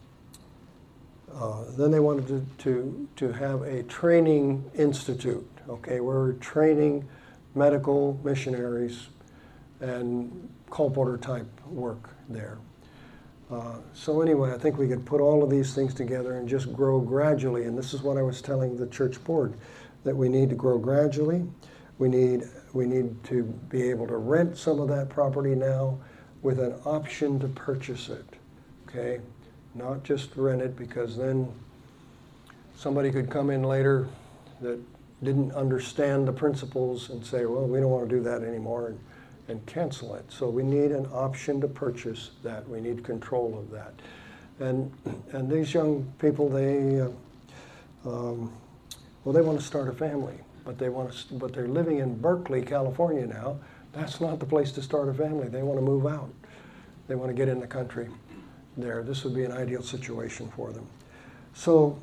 uh, 1.33 1.63
then 1.77 1.91
they 1.91 1.99
wanted 1.99 2.27
to, 2.27 2.45
to, 2.57 3.07
to 3.15 3.31
have 3.31 3.61
a 3.61 3.83
training 3.83 4.69
institute. 4.75 5.47
Okay, 5.69 5.99
where 6.01 6.17
we're 6.17 6.33
training 6.33 7.07
medical 7.55 8.19
missionaries 8.23 9.07
and 9.79 10.49
colporteur 10.69 11.21
type 11.21 11.47
work 11.67 12.09
there. 12.27 12.57
Uh, 13.51 13.77
so 13.93 14.21
anyway, 14.21 14.51
I 14.53 14.57
think 14.57 14.77
we 14.77 14.87
could 14.87 15.05
put 15.05 15.21
all 15.21 15.43
of 15.43 15.49
these 15.49 15.73
things 15.73 15.93
together 15.93 16.37
and 16.37 16.49
just 16.49 16.73
grow 16.73 16.99
gradually. 16.99 17.65
And 17.65 17.77
this 17.77 17.93
is 17.93 18.01
what 18.01 18.17
I 18.17 18.21
was 18.21 18.41
telling 18.41 18.75
the 18.75 18.87
church 18.87 19.23
board, 19.23 19.53
that 20.03 20.15
we 20.15 20.27
need 20.27 20.49
to 20.49 20.55
grow 20.55 20.77
gradually. 20.77 21.45
We 21.99 22.09
need, 22.09 22.43
we 22.73 22.85
need 22.85 23.23
to 23.25 23.43
be 23.43 23.83
able 23.83 24.07
to 24.07 24.17
rent 24.17 24.57
some 24.57 24.79
of 24.79 24.87
that 24.89 25.09
property 25.09 25.55
now 25.55 25.99
with 26.41 26.59
an 26.59 26.73
option 26.85 27.39
to 27.39 27.47
purchase 27.47 28.09
it. 28.09 28.25
Okay? 28.87 29.19
Not 29.75 30.03
just 30.03 30.35
rent 30.35 30.61
it 30.61 30.75
because 30.75 31.17
then 31.17 31.51
somebody 32.75 33.11
could 33.11 33.29
come 33.29 33.49
in 33.49 33.63
later 33.63 34.07
that 34.61 34.79
didn't 35.23 35.53
understand 35.53 36.27
the 36.27 36.33
principles 36.33 37.09
and 37.09 37.25
say, 37.25 37.45
well, 37.45 37.65
we 37.65 37.79
don't 37.79 37.89
want 37.89 38.07
to 38.07 38.15
do 38.15 38.21
that 38.23 38.43
anymore 38.43 38.87
and, 38.87 38.99
and 39.47 39.65
cancel 39.65 40.15
it. 40.15 40.25
So 40.29 40.49
we 40.49 40.63
need 40.63 40.91
an 40.91 41.05
option 41.07 41.61
to 41.61 41.67
purchase 41.67 42.31
that. 42.43 42.67
We 42.67 42.81
need 42.81 43.03
control 43.03 43.57
of 43.57 43.71
that. 43.71 43.93
And, 44.59 44.91
and 45.31 45.49
these 45.49 45.73
young 45.73 46.11
people, 46.19 46.49
they, 46.49 47.01
uh, 47.01 47.09
um, 48.05 48.53
well, 49.23 49.33
they 49.33 49.41
want 49.41 49.59
to 49.59 49.65
start 49.65 49.87
a 49.87 49.93
family, 49.93 50.35
but 50.65 50.77
they 50.77 50.89
want 50.89 51.11
to, 51.11 51.33
but 51.35 51.53
they're 51.53 51.67
living 51.67 51.99
in 51.99 52.17
Berkeley, 52.19 52.61
California 52.61 53.25
now. 53.25 53.57
That's 53.93 54.21
not 54.21 54.39
the 54.39 54.45
place 54.45 54.71
to 54.73 54.81
start 54.81 55.09
a 55.09 55.13
family. 55.13 55.47
They 55.47 55.63
want 55.63 55.79
to 55.79 55.85
move 55.85 56.05
out. 56.05 56.29
They 57.07 57.15
want 57.15 57.29
to 57.29 57.33
get 57.33 57.47
in 57.47 57.59
the 57.59 57.67
country 57.67 58.09
there. 58.77 59.03
This 59.03 59.23
would 59.23 59.35
be 59.35 59.43
an 59.43 59.51
ideal 59.51 59.81
situation 59.81 60.51
for 60.55 60.71
them. 60.71 60.87
So 61.53 61.99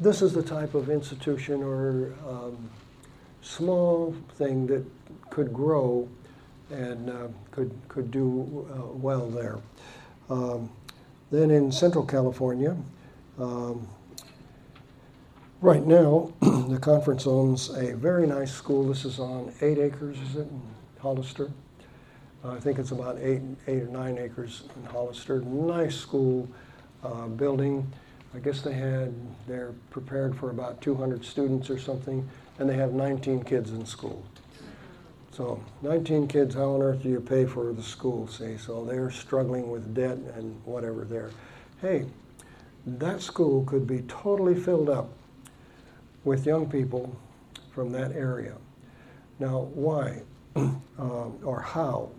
this 0.00 0.22
is 0.22 0.32
the 0.32 0.42
type 0.42 0.74
of 0.74 0.90
institution 0.90 1.62
or 1.62 2.14
um, 2.26 2.70
small 3.42 4.14
thing 4.36 4.66
that 4.68 4.84
could 5.30 5.52
grow 5.52 6.08
and 6.70 7.10
uh, 7.10 7.28
could, 7.50 7.70
could 7.88 8.10
do 8.10 8.66
uh, 8.70 8.96
well 8.96 9.28
there. 9.28 9.58
Um, 10.30 10.70
then 11.30 11.50
in 11.50 11.72
Central 11.72 12.04
California, 12.04 12.76
um, 13.38 13.86
right 15.60 15.84
now, 15.84 16.32
the 16.40 16.78
conference 16.80 17.26
owns 17.26 17.70
a 17.70 17.94
very 17.94 18.26
nice 18.26 18.52
school. 18.52 18.86
This 18.88 19.04
is 19.04 19.18
on 19.18 19.52
eight 19.60 19.78
acres, 19.78 20.18
is 20.20 20.36
it, 20.36 20.48
in 20.48 20.62
Hollister? 21.00 21.50
Uh, 22.44 22.52
I 22.52 22.60
think 22.60 22.78
it's 22.78 22.92
about 22.92 23.18
eight, 23.20 23.42
eight 23.66 23.82
or 23.82 23.88
nine 23.88 24.18
acres 24.18 24.62
in 24.76 24.84
Hollister. 24.84 25.40
Nice 25.40 25.96
school 25.96 26.48
uh, 27.02 27.26
building. 27.26 27.90
I 28.34 28.38
guess 28.38 28.60
they 28.60 28.74
had, 28.74 29.12
they're 29.46 29.74
prepared 29.90 30.36
for 30.36 30.50
about 30.50 30.80
200 30.80 31.24
students 31.24 31.70
or 31.70 31.78
something, 31.78 32.28
and 32.58 32.68
they 32.68 32.76
have 32.76 32.92
19 32.92 33.42
kids 33.42 33.72
in 33.72 33.84
school. 33.86 34.24
So 35.32 35.62
19 35.82 36.28
kids, 36.28 36.54
how 36.54 36.72
on 36.72 36.82
earth 36.82 37.02
do 37.02 37.08
you 37.08 37.20
pay 37.20 37.46
for 37.46 37.72
the 37.72 37.82
school, 37.82 38.28
see? 38.28 38.56
So 38.56 38.84
they're 38.84 39.10
struggling 39.10 39.70
with 39.70 39.94
debt 39.94 40.18
and 40.34 40.60
whatever 40.64 41.04
there. 41.04 41.30
Hey, 41.80 42.06
that 42.86 43.20
school 43.20 43.64
could 43.64 43.86
be 43.86 44.02
totally 44.02 44.54
filled 44.54 44.90
up 44.90 45.10
with 46.24 46.44
young 46.46 46.68
people 46.68 47.16
from 47.72 47.90
that 47.92 48.12
area. 48.12 48.54
Now, 49.38 49.68
why 49.74 50.22
uh, 50.56 50.70
or 51.44 51.60
how? 51.60 52.10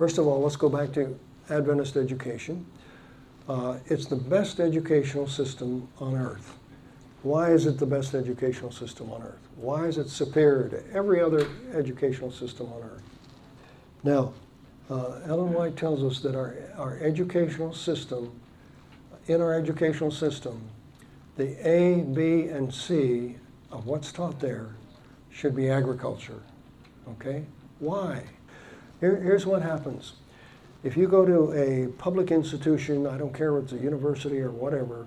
First 0.00 0.16
of 0.16 0.26
all, 0.26 0.40
let's 0.40 0.56
go 0.56 0.70
back 0.70 0.92
to 0.92 1.14
Adventist 1.50 1.94
education. 1.98 2.64
Uh, 3.46 3.76
it's 3.84 4.06
the 4.06 4.16
best 4.16 4.58
educational 4.58 5.26
system 5.26 5.86
on 5.98 6.16
earth. 6.16 6.56
Why 7.22 7.50
is 7.50 7.66
it 7.66 7.76
the 7.76 7.84
best 7.84 8.14
educational 8.14 8.72
system 8.72 9.12
on 9.12 9.20
earth? 9.20 9.46
Why 9.56 9.84
is 9.84 9.98
it 9.98 10.08
superior 10.08 10.70
to 10.70 10.82
every 10.94 11.20
other 11.20 11.46
educational 11.74 12.30
system 12.30 12.72
on 12.72 12.82
earth? 12.82 13.02
Now, 14.02 14.32
uh, 14.88 15.20
Ellen 15.26 15.52
White 15.52 15.76
tells 15.76 16.02
us 16.02 16.22
that 16.22 16.34
our, 16.34 16.56
our 16.78 16.96
educational 17.02 17.74
system 17.74 18.32
in 19.26 19.42
our 19.42 19.52
educational 19.52 20.10
system, 20.10 20.62
the 21.36 21.58
A, 21.68 22.00
B, 22.00 22.48
and 22.48 22.72
C 22.72 23.36
of 23.70 23.84
what's 23.84 24.12
taught 24.12 24.40
there 24.40 24.70
should 25.28 25.54
be 25.54 25.68
agriculture. 25.68 26.40
Okay? 27.06 27.44
Why? 27.80 28.22
Here, 29.00 29.16
here's 29.16 29.46
what 29.46 29.62
happens. 29.62 30.12
If 30.82 30.96
you 30.96 31.08
go 31.08 31.24
to 31.24 31.52
a 31.52 31.88
public 31.98 32.30
institution, 32.30 33.06
I 33.06 33.16
don't 33.18 33.34
care 33.34 33.56
if 33.58 33.64
it's 33.64 33.72
a 33.72 33.78
university 33.78 34.40
or 34.40 34.50
whatever, 34.50 35.06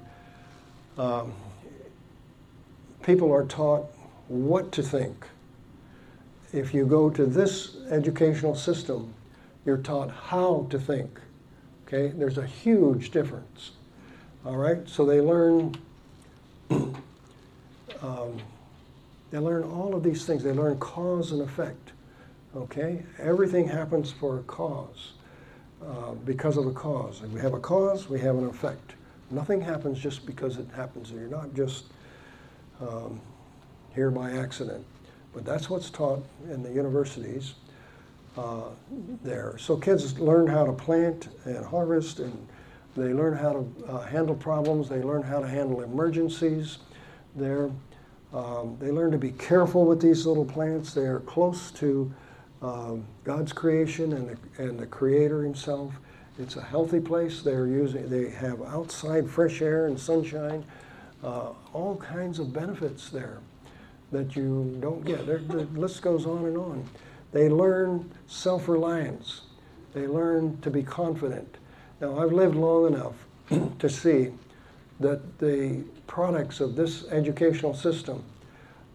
um, 0.97 1.33
people 3.03 3.31
are 3.31 3.45
taught 3.45 3.85
what 4.27 4.71
to 4.73 4.83
think. 4.83 5.25
If 6.51 6.73
you 6.73 6.85
go 6.85 7.09
to 7.09 7.25
this 7.25 7.77
educational 7.89 8.55
system, 8.55 9.13
you're 9.65 9.77
taught 9.77 10.11
how 10.11 10.67
to 10.69 10.79
think. 10.79 11.19
Okay? 11.87 12.09
There's 12.15 12.37
a 12.37 12.45
huge 12.45 13.11
difference. 13.11 13.71
All 14.45 14.57
right? 14.57 14.87
So 14.87 15.05
they 15.05 15.21
learn 15.21 15.75
um, 16.69 18.39
they 19.31 19.39
learn 19.39 19.63
all 19.63 19.95
of 19.95 20.03
these 20.03 20.25
things. 20.25 20.43
They 20.43 20.51
learn 20.51 20.77
cause 20.77 21.31
and 21.31 21.41
effect. 21.41 21.92
Okay? 22.55 23.03
Everything 23.19 23.67
happens 23.67 24.11
for 24.11 24.39
a 24.39 24.43
cause, 24.43 25.13
uh, 25.85 26.11
because 26.25 26.57
of 26.57 26.67
a 26.67 26.73
cause. 26.73 27.21
And 27.21 27.33
we 27.33 27.39
have 27.41 27.53
a 27.53 27.59
cause, 27.59 28.09
we 28.09 28.19
have 28.19 28.37
an 28.37 28.45
effect. 28.45 28.93
Nothing 29.31 29.61
happens 29.61 29.99
just 29.99 30.25
because 30.25 30.57
it 30.57 30.67
happens. 30.75 31.11
You're 31.11 31.27
not 31.27 31.53
just 31.53 31.85
um, 32.79 33.19
here 33.95 34.11
by 34.11 34.31
accident. 34.31 34.85
But 35.33 35.45
that's 35.45 35.69
what's 35.69 35.89
taught 35.89 36.23
in 36.51 36.61
the 36.61 36.71
universities 36.71 37.55
uh, 38.37 38.69
there. 39.23 39.55
So 39.57 39.77
kids 39.77 40.19
learn 40.19 40.47
how 40.47 40.65
to 40.65 40.73
plant 40.73 41.29
and 41.45 41.65
harvest, 41.65 42.19
and 42.19 42.47
they 42.95 43.13
learn 43.13 43.35
how 43.35 43.53
to 43.53 43.85
uh, 43.87 44.01
handle 44.01 44.35
problems. 44.35 44.89
They 44.89 45.01
learn 45.01 45.23
how 45.23 45.39
to 45.39 45.47
handle 45.47 45.81
emergencies 45.81 46.77
there. 47.35 47.71
Um, 48.31 48.77
they 48.79 48.91
learn 48.91 49.11
to 49.11 49.17
be 49.17 49.31
careful 49.31 49.85
with 49.85 50.01
these 50.01 50.25
little 50.25 50.45
plants. 50.45 50.93
They 50.93 51.05
are 51.05 51.19
close 51.21 51.71
to 51.71 52.11
um, 52.63 53.05
God's 53.23 53.51
creation 53.51 54.13
and 54.13 54.29
the, 54.29 54.63
and 54.63 54.79
the 54.79 54.87
Creator 54.87 55.43
Himself. 55.43 55.93
It's 56.39 56.55
a 56.55 56.61
healthy 56.61 56.99
place. 56.99 57.41
They're 57.41 57.67
using. 57.67 58.09
They 58.09 58.29
have 58.29 58.61
outside 58.63 59.29
fresh 59.29 59.61
air 59.61 59.87
and 59.87 59.99
sunshine. 59.99 60.63
Uh, 61.23 61.49
all 61.73 61.97
kinds 61.97 62.39
of 62.39 62.51
benefits 62.53 63.09
there 63.09 63.39
that 64.11 64.35
you 64.35 64.77
don't 64.79 65.05
get. 65.05 65.27
They're, 65.27 65.39
the 65.39 65.65
list 65.77 66.01
goes 66.01 66.25
on 66.25 66.45
and 66.45 66.57
on. 66.57 66.89
They 67.31 67.49
learn 67.49 68.09
self-reliance. 68.27 69.41
They 69.93 70.07
learn 70.07 70.59
to 70.61 70.69
be 70.69 70.83
confident. 70.83 71.57
Now, 72.01 72.17
I've 72.19 72.31
lived 72.31 72.55
long 72.55 72.87
enough 72.87 73.15
to 73.79 73.89
see 73.89 74.31
that 74.99 75.39
the 75.39 75.83
products 76.07 76.59
of 76.59 76.75
this 76.75 77.07
educational 77.09 77.73
system, 77.73 78.23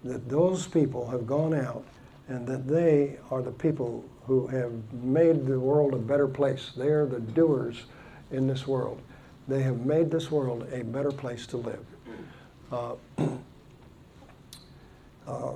that 0.05 0.29
those 0.29 0.67
people 0.67 1.09
have 1.09 1.27
gone 1.27 1.55
out 1.55 1.85
and 2.29 2.47
that 2.47 2.69
they 2.69 3.17
are 3.31 3.43
the 3.43 3.51
people 3.51 4.05
who 4.27 4.47
have 4.49 4.73
made 4.93 5.47
the 5.47 5.59
world 5.59 5.95
a 5.95 5.99
better 5.99 6.29
place. 6.29 6.73
They 6.77 6.89
are 6.89 7.07
the 7.07 7.21
doers 7.21 7.85
in 8.31 8.47
this 8.47 8.67
world. 8.67 9.01
They 9.49 9.63
have 9.63 9.87
made 9.87 10.11
this 10.11 10.31
world 10.31 10.67
a 10.71 10.85
better 10.85 11.11
place 11.11 11.47
to 11.47 11.57
live. 11.57 11.87
Uh, 12.71 12.95
uh, 15.27 15.53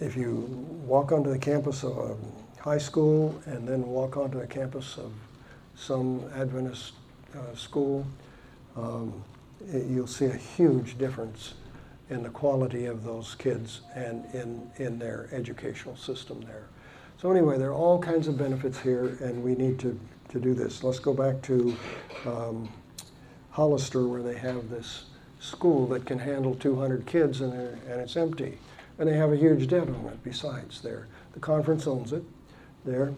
if 0.00 0.16
you 0.16 0.34
walk 0.84 1.12
onto 1.12 1.30
the 1.30 1.38
campus 1.38 1.84
of 1.84 1.96
a 1.96 2.16
high 2.60 2.78
school 2.78 3.40
and 3.46 3.68
then 3.68 3.86
walk 3.86 4.16
onto 4.16 4.40
the 4.40 4.46
campus 4.46 4.98
of 4.98 5.12
some 5.76 6.24
Adventist 6.34 6.94
uh, 7.36 7.54
school, 7.54 8.04
um, 8.76 9.22
it, 9.72 9.86
you'll 9.86 10.08
see 10.08 10.26
a 10.26 10.36
huge 10.36 10.98
difference 10.98 11.54
in 12.10 12.22
the 12.22 12.30
quality 12.30 12.86
of 12.86 13.04
those 13.04 13.34
kids 13.34 13.82
and 13.94 14.24
in, 14.34 14.70
in 14.76 14.98
their 14.98 15.28
educational 15.32 15.96
system 15.96 16.40
there. 16.42 16.66
So 17.20 17.30
anyway, 17.30 17.58
there 17.58 17.70
are 17.70 17.74
all 17.74 17.98
kinds 17.98 18.28
of 18.28 18.38
benefits 18.38 18.78
here, 18.78 19.18
and 19.20 19.42
we 19.42 19.54
need 19.54 19.78
to, 19.80 19.98
to 20.28 20.38
do 20.38 20.54
this. 20.54 20.84
Let's 20.84 21.00
go 21.00 21.12
back 21.12 21.42
to 21.42 21.76
um, 22.24 22.68
Hollister, 23.50 24.06
where 24.06 24.22
they 24.22 24.38
have 24.38 24.70
this 24.70 25.06
school 25.40 25.86
that 25.88 26.06
can 26.06 26.18
handle 26.18 26.54
200 26.54 27.06
kids, 27.06 27.40
and, 27.40 27.52
and 27.52 28.00
it's 28.00 28.16
empty. 28.16 28.58
And 28.98 29.08
they 29.08 29.16
have 29.16 29.32
a 29.32 29.36
huge 29.36 29.68
debt 29.68 29.88
on 29.88 30.06
it 30.06 30.22
besides 30.24 30.80
there. 30.80 31.08
The 31.32 31.40
conference 31.40 31.86
owns 31.86 32.12
it 32.12 32.22
there. 32.84 33.12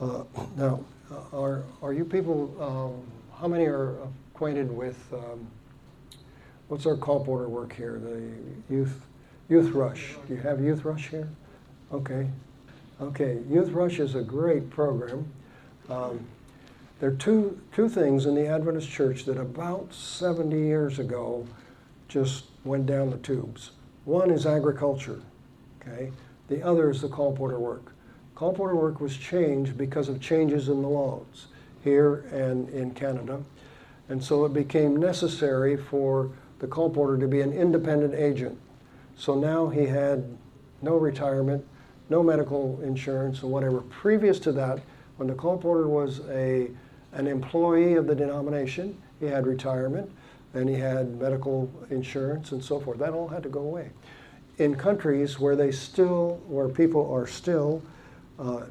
Uh, 0.00 0.24
now, 0.56 0.84
uh, 1.10 1.36
are, 1.36 1.62
are 1.82 1.92
you 1.92 2.04
people, 2.04 2.54
um, 2.60 3.38
how 3.38 3.48
many 3.48 3.66
are 3.66 3.96
acquainted 4.34 4.70
with 4.70 4.98
um, 5.12 5.46
what's 6.70 6.86
our 6.86 6.96
colporteur 6.96 7.48
work 7.48 7.74
here? 7.74 7.98
The 7.98 8.72
youth 8.72 9.02
youth 9.48 9.72
rush. 9.72 10.14
Do 10.28 10.34
you 10.34 10.40
have 10.40 10.60
youth 10.60 10.84
rush 10.84 11.08
here? 11.08 11.28
Okay, 11.92 12.28
okay. 13.02 13.40
Youth 13.50 13.70
rush 13.70 13.98
is 13.98 14.14
a 14.14 14.22
great 14.22 14.70
program. 14.70 15.26
Um, 15.88 16.20
there 17.00 17.10
are 17.10 17.16
two 17.16 17.60
two 17.72 17.88
things 17.88 18.24
in 18.24 18.36
the 18.36 18.46
Adventist 18.46 18.88
Church 18.88 19.24
that 19.24 19.36
about 19.36 19.92
70 19.92 20.56
years 20.56 21.00
ago 21.00 21.44
just 22.08 22.44
went 22.64 22.86
down 22.86 23.10
the 23.10 23.18
tubes. 23.18 23.72
One 24.04 24.30
is 24.30 24.46
agriculture. 24.46 25.20
Okay. 25.82 26.12
The 26.48 26.62
other 26.62 26.90
is 26.90 27.00
the 27.00 27.08
colporteur 27.08 27.58
work. 27.58 27.92
Colporteur 28.36 28.76
work 28.76 29.00
was 29.00 29.16
changed 29.16 29.76
because 29.76 30.08
of 30.08 30.20
changes 30.20 30.68
in 30.68 30.82
the 30.82 30.88
laws 30.88 31.48
here 31.82 32.26
and 32.32 32.68
in 32.68 32.92
Canada. 32.92 33.42
And 34.08 34.22
so 34.22 34.44
it 34.44 34.52
became 34.52 34.96
necessary 34.96 35.76
for 35.76 36.30
the 36.60 36.66
colporteur 36.66 37.18
to 37.18 37.26
be 37.26 37.40
an 37.40 37.52
independent 37.52 38.14
agent. 38.14 38.56
So 39.16 39.34
now 39.34 39.68
he 39.68 39.86
had 39.86 40.24
no 40.82 40.96
retirement, 40.96 41.66
no 42.08 42.22
medical 42.22 42.80
insurance, 42.82 43.42
or 43.42 43.50
whatever. 43.50 43.80
Previous 43.80 44.38
to 44.40 44.52
that, 44.52 44.80
when 45.16 45.28
the 45.28 45.34
colporteur 45.34 45.86
was 45.86 46.20
a, 46.30 46.70
an 47.12 47.26
employee 47.26 47.94
of 47.94 48.06
the 48.06 48.14
denomination, 48.14 48.96
he 49.18 49.26
had 49.26 49.46
retirement, 49.46 50.10
and 50.54 50.68
he 50.68 50.74
had 50.76 51.20
medical 51.20 51.70
insurance 51.90 52.52
and 52.52 52.62
so 52.62 52.80
forth. 52.80 52.98
That 52.98 53.12
all 53.12 53.28
had 53.28 53.42
to 53.42 53.48
go 53.48 53.60
away. 53.60 53.90
In 54.58 54.74
countries 54.74 55.38
where 55.38 55.56
they 55.56 55.72
still, 55.72 56.40
where 56.46 56.68
people 56.68 57.10
are 57.12 57.26
still 57.26 57.82
uh, 58.38 58.64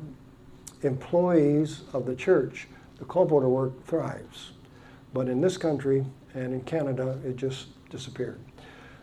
employees 0.83 1.81
of 1.93 2.05
the 2.05 2.15
church, 2.15 2.67
the 2.97 3.05
colporteur 3.05 3.49
work 3.49 3.85
thrives. 3.85 4.51
But 5.13 5.27
in 5.27 5.41
this 5.41 5.57
country 5.57 6.05
and 6.33 6.53
in 6.53 6.61
Canada, 6.61 7.17
it 7.25 7.35
just 7.35 7.67
disappeared. 7.89 8.39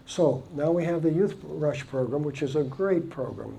So 0.07 0.45
now 0.55 0.71
we 0.71 0.85
have 0.85 1.03
the 1.03 1.11
Youth 1.11 1.35
Rush 1.43 1.87
program, 1.87 2.23
which 2.23 2.43
is 2.43 2.57
a 2.57 2.63
great 2.63 3.11
program, 3.11 3.59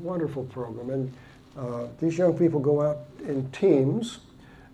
wonderful 0.00 0.44
program. 0.44 0.90
And 0.90 1.14
uh, 1.56 1.86
these 2.00 2.18
young 2.18 2.36
people 2.36 2.60
go 2.60 2.82
out 2.82 2.98
in 3.26 3.50
teams 3.52 4.18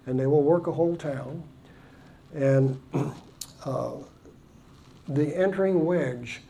and 0.07 0.18
they 0.18 0.27
will 0.27 0.42
work 0.42 0.66
a 0.66 0.73
whole 0.73 0.96
town. 0.96 1.42
And 2.35 2.81
uh, 3.64 3.92
the 5.09 5.37
entering 5.37 5.85
wedge 5.85 6.40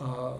uh, 0.00 0.34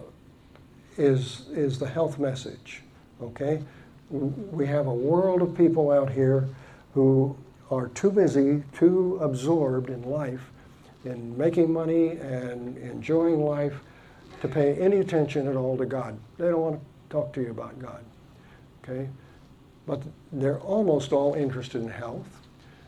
is, 0.97 1.47
is 1.51 1.77
the 1.79 1.87
health 1.87 2.19
message, 2.19 2.81
okay? 3.21 3.61
We 4.09 4.65
have 4.67 4.87
a 4.87 4.93
world 4.93 5.41
of 5.41 5.55
people 5.55 5.91
out 5.91 6.11
here 6.11 6.47
who 6.93 7.37
are 7.71 7.87
too 7.89 8.11
busy, 8.11 8.63
too 8.73 9.19
absorbed 9.21 9.89
in 9.89 10.03
life 10.03 10.51
in 11.05 11.37
making 11.37 11.71
money 11.71 12.11
and 12.17 12.77
enjoying 12.77 13.45
life 13.45 13.79
to 14.41 14.47
pay 14.47 14.75
any 14.75 14.97
attention 14.97 15.47
at 15.47 15.55
all 15.55 15.77
to 15.77 15.85
God. 15.85 16.17
They 16.37 16.45
don't 16.49 16.61
want 16.61 16.79
to 16.79 16.85
talk 17.09 17.33
to 17.33 17.41
you 17.41 17.51
about 17.51 17.79
God. 17.79 18.03
Okay? 18.83 19.09
But 19.87 20.01
they're 20.31 20.59
almost 20.59 21.13
all 21.13 21.35
interested 21.35 21.81
in 21.81 21.87
health. 21.89 22.27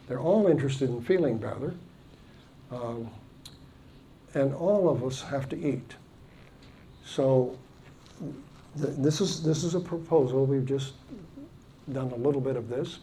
They're 0.07 0.19
all 0.19 0.47
interested 0.47 0.89
in 0.89 1.01
feeling 1.01 1.37
better. 1.37 1.75
Um, 2.71 3.09
and 4.33 4.53
all 4.53 4.89
of 4.89 5.03
us 5.03 5.21
have 5.21 5.47
to 5.49 5.57
eat. 5.57 5.95
So 7.05 7.57
th- 8.79 8.95
this 8.97 9.21
is 9.21 9.43
this 9.43 9.63
is 9.63 9.75
a 9.75 9.79
proposal. 9.79 10.45
We've 10.45 10.65
just 10.65 10.93
done 11.93 12.11
a 12.11 12.15
little 12.15 12.41
bit 12.41 12.55
of 12.55 12.67
this, 12.67 12.99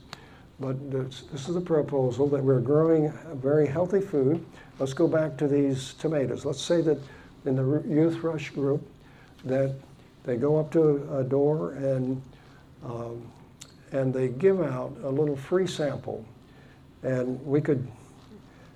but 0.61 0.91
this, 0.91 1.25
this 1.33 1.49
is 1.49 1.57
a 1.57 1.61
proposal 1.61 2.29
that 2.29 2.43
we're 2.43 2.61
growing 2.61 3.13
very 3.35 3.67
healthy 3.67 4.01
food 4.01 4.45
Let's 4.79 4.93
go 4.93 5.07
back 5.07 5.37
to 5.37 5.47
these 5.47 5.95
tomatoes. 5.95 6.45
Let's 6.45 6.61
say 6.61 6.81
that 6.81 6.99
in 7.45 7.57
the 7.57 7.83
youth 7.87 8.23
rush 8.25 8.51
group 8.51 8.85
that 9.45 9.75
they 10.25 10.37
go 10.37 10.59
up 10.59 10.73
to 10.73 11.07
a 11.17 11.23
door 11.23 11.73
and 11.73 12.21
um, 12.85 13.23
and 13.93 14.13
they 14.13 14.29
give 14.29 14.61
out 14.61 14.97
a 15.05 15.09
little 15.09 15.37
free 15.37 15.69
sample, 15.69 16.25
and 17.05 17.41
we 17.47 17.61
could 17.61 17.87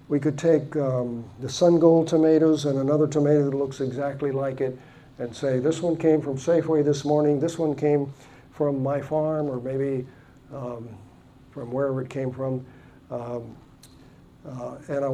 we 0.06 0.20
could 0.20 0.38
take 0.38 0.76
um, 0.76 1.24
the 1.40 1.48
sun 1.48 1.80
gold 1.80 2.06
tomatoes 2.06 2.64
and 2.64 2.78
another 2.78 3.08
tomato 3.08 3.50
that 3.50 3.56
looks 3.56 3.80
exactly 3.80 4.30
like 4.30 4.60
it, 4.60 4.78
and 5.18 5.34
say 5.34 5.58
this 5.58 5.82
one 5.82 5.96
came 5.96 6.22
from 6.22 6.36
Safeway 6.36 6.84
this 6.84 7.04
morning. 7.04 7.40
This 7.40 7.58
one 7.58 7.74
came 7.74 8.12
from 8.52 8.82
my 8.84 9.00
farm, 9.00 9.48
or 9.48 9.60
maybe 9.60 10.06
um, 10.54 10.88
from 11.58 11.72
wherever 11.72 12.00
it 12.02 12.08
came 12.10 12.30
from. 12.32 12.64
Um, 13.10 13.56
Uh, 14.46 14.76
and 14.88 15.04
I, 15.04 15.10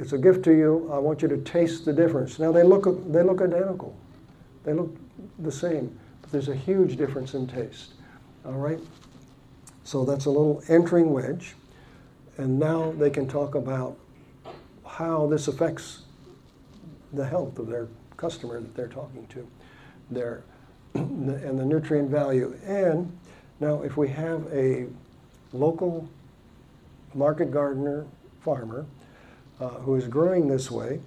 it's 0.00 0.12
a 0.12 0.18
gift 0.18 0.44
to 0.44 0.52
you. 0.52 0.88
I 0.92 0.98
want 0.98 1.22
you 1.22 1.28
to 1.28 1.38
taste 1.38 1.84
the 1.84 1.92
difference. 1.92 2.38
Now 2.38 2.52
they 2.52 2.62
look 2.62 2.84
they 3.12 3.22
look 3.22 3.40
identical, 3.42 3.96
they 4.64 4.74
look 4.74 4.96
the 5.40 5.50
same, 5.50 5.98
but 6.22 6.30
there's 6.30 6.48
a 6.48 6.54
huge 6.54 6.96
difference 6.96 7.34
in 7.34 7.46
taste. 7.48 7.94
All 8.44 8.52
right. 8.52 8.78
So 9.84 10.04
that's 10.04 10.26
a 10.26 10.30
little 10.30 10.62
entering 10.68 11.12
wedge, 11.12 11.56
and 12.38 12.58
now 12.60 12.92
they 12.92 13.10
can 13.10 13.26
talk 13.26 13.56
about 13.56 13.96
how 14.86 15.26
this 15.26 15.48
affects 15.48 16.02
the 17.14 17.26
health 17.26 17.58
of 17.58 17.66
their 17.66 17.88
customer 18.16 18.60
that 18.60 18.74
they're 18.76 18.88
talking 18.88 19.26
to, 19.28 19.48
their 20.10 20.44
and 20.94 21.58
the 21.58 21.64
nutrient 21.64 22.10
value. 22.10 22.56
And 22.66 23.10
now, 23.60 23.82
if 23.82 23.96
we 23.96 24.08
have 24.08 24.46
a 24.52 24.86
local 25.52 26.08
market 27.14 27.50
gardener 27.50 28.06
farmer 28.40 28.86
uh, 29.60 29.68
who 29.68 29.96
is 29.96 30.06
growing 30.06 30.48
this 30.48 30.70
way, 30.70 31.00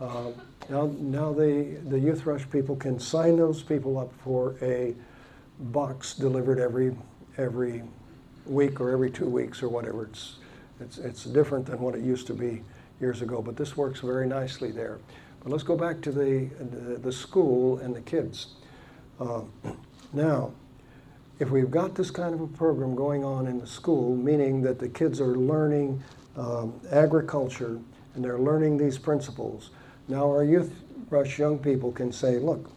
uh, 0.00 0.30
now, 0.68 0.90
now 0.98 1.32
the, 1.32 1.78
the 1.88 1.98
Youth 1.98 2.24
Rush 2.24 2.48
people 2.50 2.76
can 2.76 2.98
sign 2.98 3.36
those 3.36 3.62
people 3.62 3.98
up 3.98 4.12
for 4.22 4.56
a 4.62 4.94
box 5.58 6.14
delivered 6.14 6.58
every, 6.58 6.96
every 7.36 7.82
week 8.46 8.80
or 8.80 8.90
every 8.90 9.10
two 9.10 9.26
weeks 9.26 9.62
or 9.62 9.68
whatever. 9.68 10.04
It's, 10.04 10.36
it's, 10.80 10.98
it's 10.98 11.24
different 11.24 11.66
than 11.66 11.80
what 11.80 11.94
it 11.94 12.02
used 12.02 12.26
to 12.28 12.34
be 12.34 12.62
years 13.00 13.22
ago, 13.22 13.42
but 13.42 13.56
this 13.56 13.76
works 13.76 14.00
very 14.00 14.26
nicely 14.26 14.70
there. 14.70 14.98
But 15.42 15.50
let's 15.50 15.64
go 15.64 15.76
back 15.76 16.00
to 16.02 16.12
the, 16.12 16.48
the, 16.58 16.98
the 16.98 17.12
school 17.12 17.78
and 17.78 17.94
the 17.94 18.00
kids. 18.00 18.54
Uh, 19.20 19.42
now, 20.12 20.52
if 21.42 21.50
we've 21.50 21.72
got 21.72 21.96
this 21.96 22.08
kind 22.08 22.32
of 22.32 22.40
a 22.40 22.46
program 22.46 22.94
going 22.94 23.24
on 23.24 23.48
in 23.48 23.58
the 23.58 23.66
school, 23.66 24.14
meaning 24.14 24.62
that 24.62 24.78
the 24.78 24.88
kids 24.88 25.20
are 25.20 25.34
learning 25.34 26.00
um, 26.36 26.72
agriculture 26.92 27.80
and 28.14 28.24
they're 28.24 28.38
learning 28.38 28.78
these 28.78 28.96
principles, 28.96 29.70
now 30.06 30.22
our 30.24 30.44
youth 30.44 30.72
rush 31.10 31.40
young 31.40 31.58
people 31.58 31.90
can 31.90 32.12
say, 32.12 32.38
look, 32.38 32.70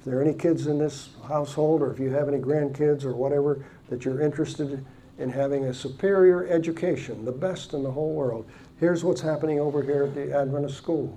if 0.00 0.04
there 0.04 0.18
are 0.18 0.22
any 0.22 0.34
kids 0.34 0.66
in 0.66 0.80
this 0.80 1.10
household 1.28 1.80
or 1.80 1.92
if 1.92 2.00
you 2.00 2.10
have 2.10 2.26
any 2.26 2.38
grandkids 2.38 3.04
or 3.04 3.14
whatever 3.14 3.64
that 3.88 4.04
you're 4.04 4.20
interested 4.20 4.84
in 5.18 5.30
having 5.30 5.66
a 5.66 5.74
superior 5.74 6.44
education, 6.48 7.24
the 7.24 7.30
best 7.30 7.72
in 7.72 7.84
the 7.84 7.90
whole 7.90 8.14
world, 8.14 8.50
here's 8.80 9.04
what's 9.04 9.20
happening 9.20 9.60
over 9.60 9.80
here 9.80 10.02
at 10.02 10.14
the 10.16 10.36
Adventist 10.36 10.76
school 10.76 11.16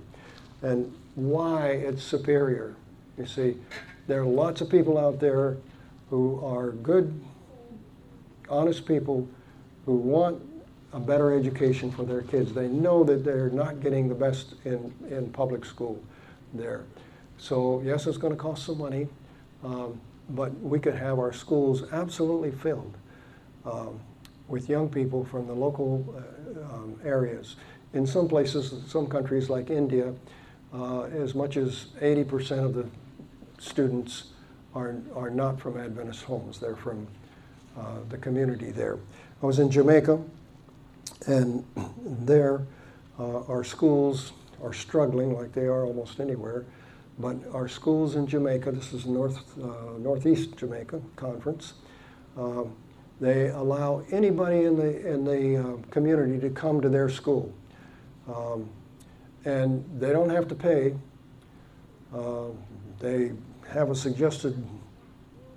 and 0.62 0.94
why 1.16 1.70
it's 1.70 2.04
superior. 2.04 2.76
You 3.18 3.26
see, 3.26 3.56
there 4.06 4.20
are 4.20 4.26
lots 4.26 4.60
of 4.60 4.70
people 4.70 4.98
out 4.98 5.18
there 5.18 5.56
who 6.12 6.38
are 6.44 6.72
good, 6.72 7.18
honest 8.50 8.84
people 8.84 9.26
who 9.86 9.94
want 9.94 10.38
a 10.92 11.00
better 11.00 11.32
education 11.34 11.90
for 11.90 12.02
their 12.02 12.20
kids. 12.20 12.52
They 12.52 12.68
know 12.68 13.02
that 13.04 13.24
they're 13.24 13.48
not 13.48 13.80
getting 13.80 14.10
the 14.10 14.14
best 14.14 14.56
in, 14.66 14.92
in 15.08 15.32
public 15.32 15.64
school 15.64 15.98
there. 16.52 16.84
So, 17.38 17.80
yes, 17.82 18.06
it's 18.06 18.18
going 18.18 18.34
to 18.34 18.38
cost 18.38 18.66
some 18.66 18.76
money, 18.76 19.08
um, 19.64 19.98
but 20.28 20.52
we 20.60 20.78
could 20.78 20.96
have 20.96 21.18
our 21.18 21.32
schools 21.32 21.90
absolutely 21.92 22.50
filled 22.50 22.94
um, 23.64 23.98
with 24.48 24.68
young 24.68 24.90
people 24.90 25.24
from 25.24 25.46
the 25.46 25.54
local 25.54 26.14
uh, 26.14 26.74
um, 26.74 27.00
areas. 27.06 27.56
In 27.94 28.06
some 28.06 28.28
places, 28.28 28.82
some 28.86 29.06
countries 29.06 29.48
like 29.48 29.70
India, 29.70 30.12
uh, 30.74 31.04
as 31.04 31.34
much 31.34 31.56
as 31.56 31.86
80% 32.02 32.66
of 32.66 32.74
the 32.74 32.86
students 33.58 34.31
are, 34.74 34.96
are 35.14 35.30
not 35.30 35.60
from 35.60 35.78
Adventist 35.78 36.24
homes. 36.24 36.58
They're 36.58 36.76
from 36.76 37.06
uh, 37.78 37.98
the 38.08 38.18
community 38.18 38.70
there. 38.70 38.98
I 39.42 39.46
was 39.46 39.58
in 39.58 39.70
Jamaica, 39.70 40.20
and 41.26 41.64
there 42.04 42.62
uh, 43.18 43.42
our 43.42 43.64
schools 43.64 44.32
are 44.62 44.72
struggling 44.72 45.36
like 45.36 45.52
they 45.52 45.66
are 45.66 45.84
almost 45.84 46.20
anywhere. 46.20 46.64
But 47.18 47.36
our 47.52 47.68
schools 47.68 48.16
in 48.16 48.26
Jamaica, 48.26 48.72
this 48.72 48.92
is 48.92 49.06
North, 49.06 49.38
uh, 49.62 49.98
Northeast 49.98 50.56
Jamaica 50.56 51.00
Conference, 51.16 51.74
um, 52.38 52.74
they 53.20 53.48
allow 53.48 54.02
anybody 54.10 54.64
in 54.64 54.76
the, 54.76 55.12
in 55.12 55.24
the 55.24 55.56
uh, 55.56 55.76
community 55.90 56.40
to 56.40 56.50
come 56.50 56.80
to 56.80 56.88
their 56.88 57.08
school. 57.08 57.52
Um, 58.26 58.68
and 59.44 59.84
they 60.00 60.10
don't 60.10 60.30
have 60.30 60.48
to 60.48 60.54
pay. 60.54 60.94
Uh, 62.14 62.46
they 62.98 63.32
have 63.72 63.90
a 63.90 63.94
suggested 63.94 64.62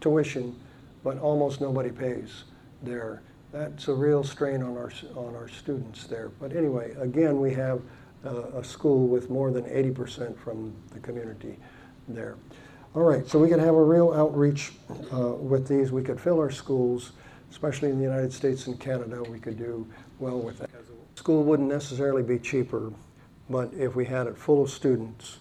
tuition, 0.02 0.56
but 1.04 1.20
almost 1.20 1.62
nobody 1.62 1.90
pays 1.90 2.46
there. 2.84 3.22
That's 3.52 3.88
a 3.88 3.94
real 3.94 4.24
strain 4.24 4.62
on 4.62 4.78
our, 4.78 4.92
on 5.16 5.36
our 5.36 5.48
students 5.48 6.06
there. 6.08 6.30
But 6.30 6.56
anyway, 6.56 6.94
again, 7.00 7.40
we 7.40 7.54
have 7.54 7.82
a 8.26 8.64
school 8.64 9.08
with 9.08 9.30
more 9.30 9.52
than 9.52 9.64
80% 9.66 10.38
from 10.38 10.74
the 10.92 11.00
community 11.00 11.58
there. 12.08 12.36
All 12.96 13.04
right, 13.04 13.28
so 13.28 13.40
we 13.40 13.50
could 13.50 13.60
have 13.60 13.76
a 13.76 13.84
real 13.84 14.14
outreach 14.14 14.74
uh, 15.14 15.34
with 15.34 15.68
these. 15.68 15.92
We 15.92 16.02
could 16.02 16.20
fill 16.20 16.40
our 16.40 16.50
schools, 16.50 17.12
especially 17.52 17.90
in 17.90 17.98
the 17.98 18.04
United 18.04 18.32
States 18.32 18.68
and 18.68 18.80
Canada. 18.80 19.22
We 19.24 19.40
could 19.40 19.58
do 19.58 19.86
well 20.20 20.40
with 20.40 20.60
that. 20.60 20.70
School 21.16 21.44
wouldn't 21.44 21.70
necessarily 21.70 22.24
be 22.24 22.40
cheaper, 22.40 22.92
but 23.50 23.74
if 23.74 23.96
we 23.96 24.06
had 24.06 24.28
it 24.28 24.38
full 24.38 24.64
of 24.64 24.70
students, 24.70 25.40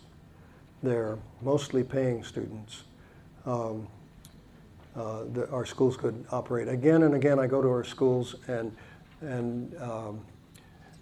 there, 0.85 1.19
mostly 1.43 1.83
paying 1.83 2.23
students, 2.23 2.85
um, 3.47 3.87
uh, 4.97 5.25
our 5.51 5.67
schools 5.67 5.97
could 5.97 6.25
operate. 6.31 6.69
Again 6.69 7.03
and 7.03 7.15
again, 7.15 7.39
I 7.39 7.47
go 7.47 7.61
to 7.61 7.69
our 7.69 7.85
schools 7.85 8.37
and, 8.47 8.75
and 9.21 9.75
um, 9.81 10.21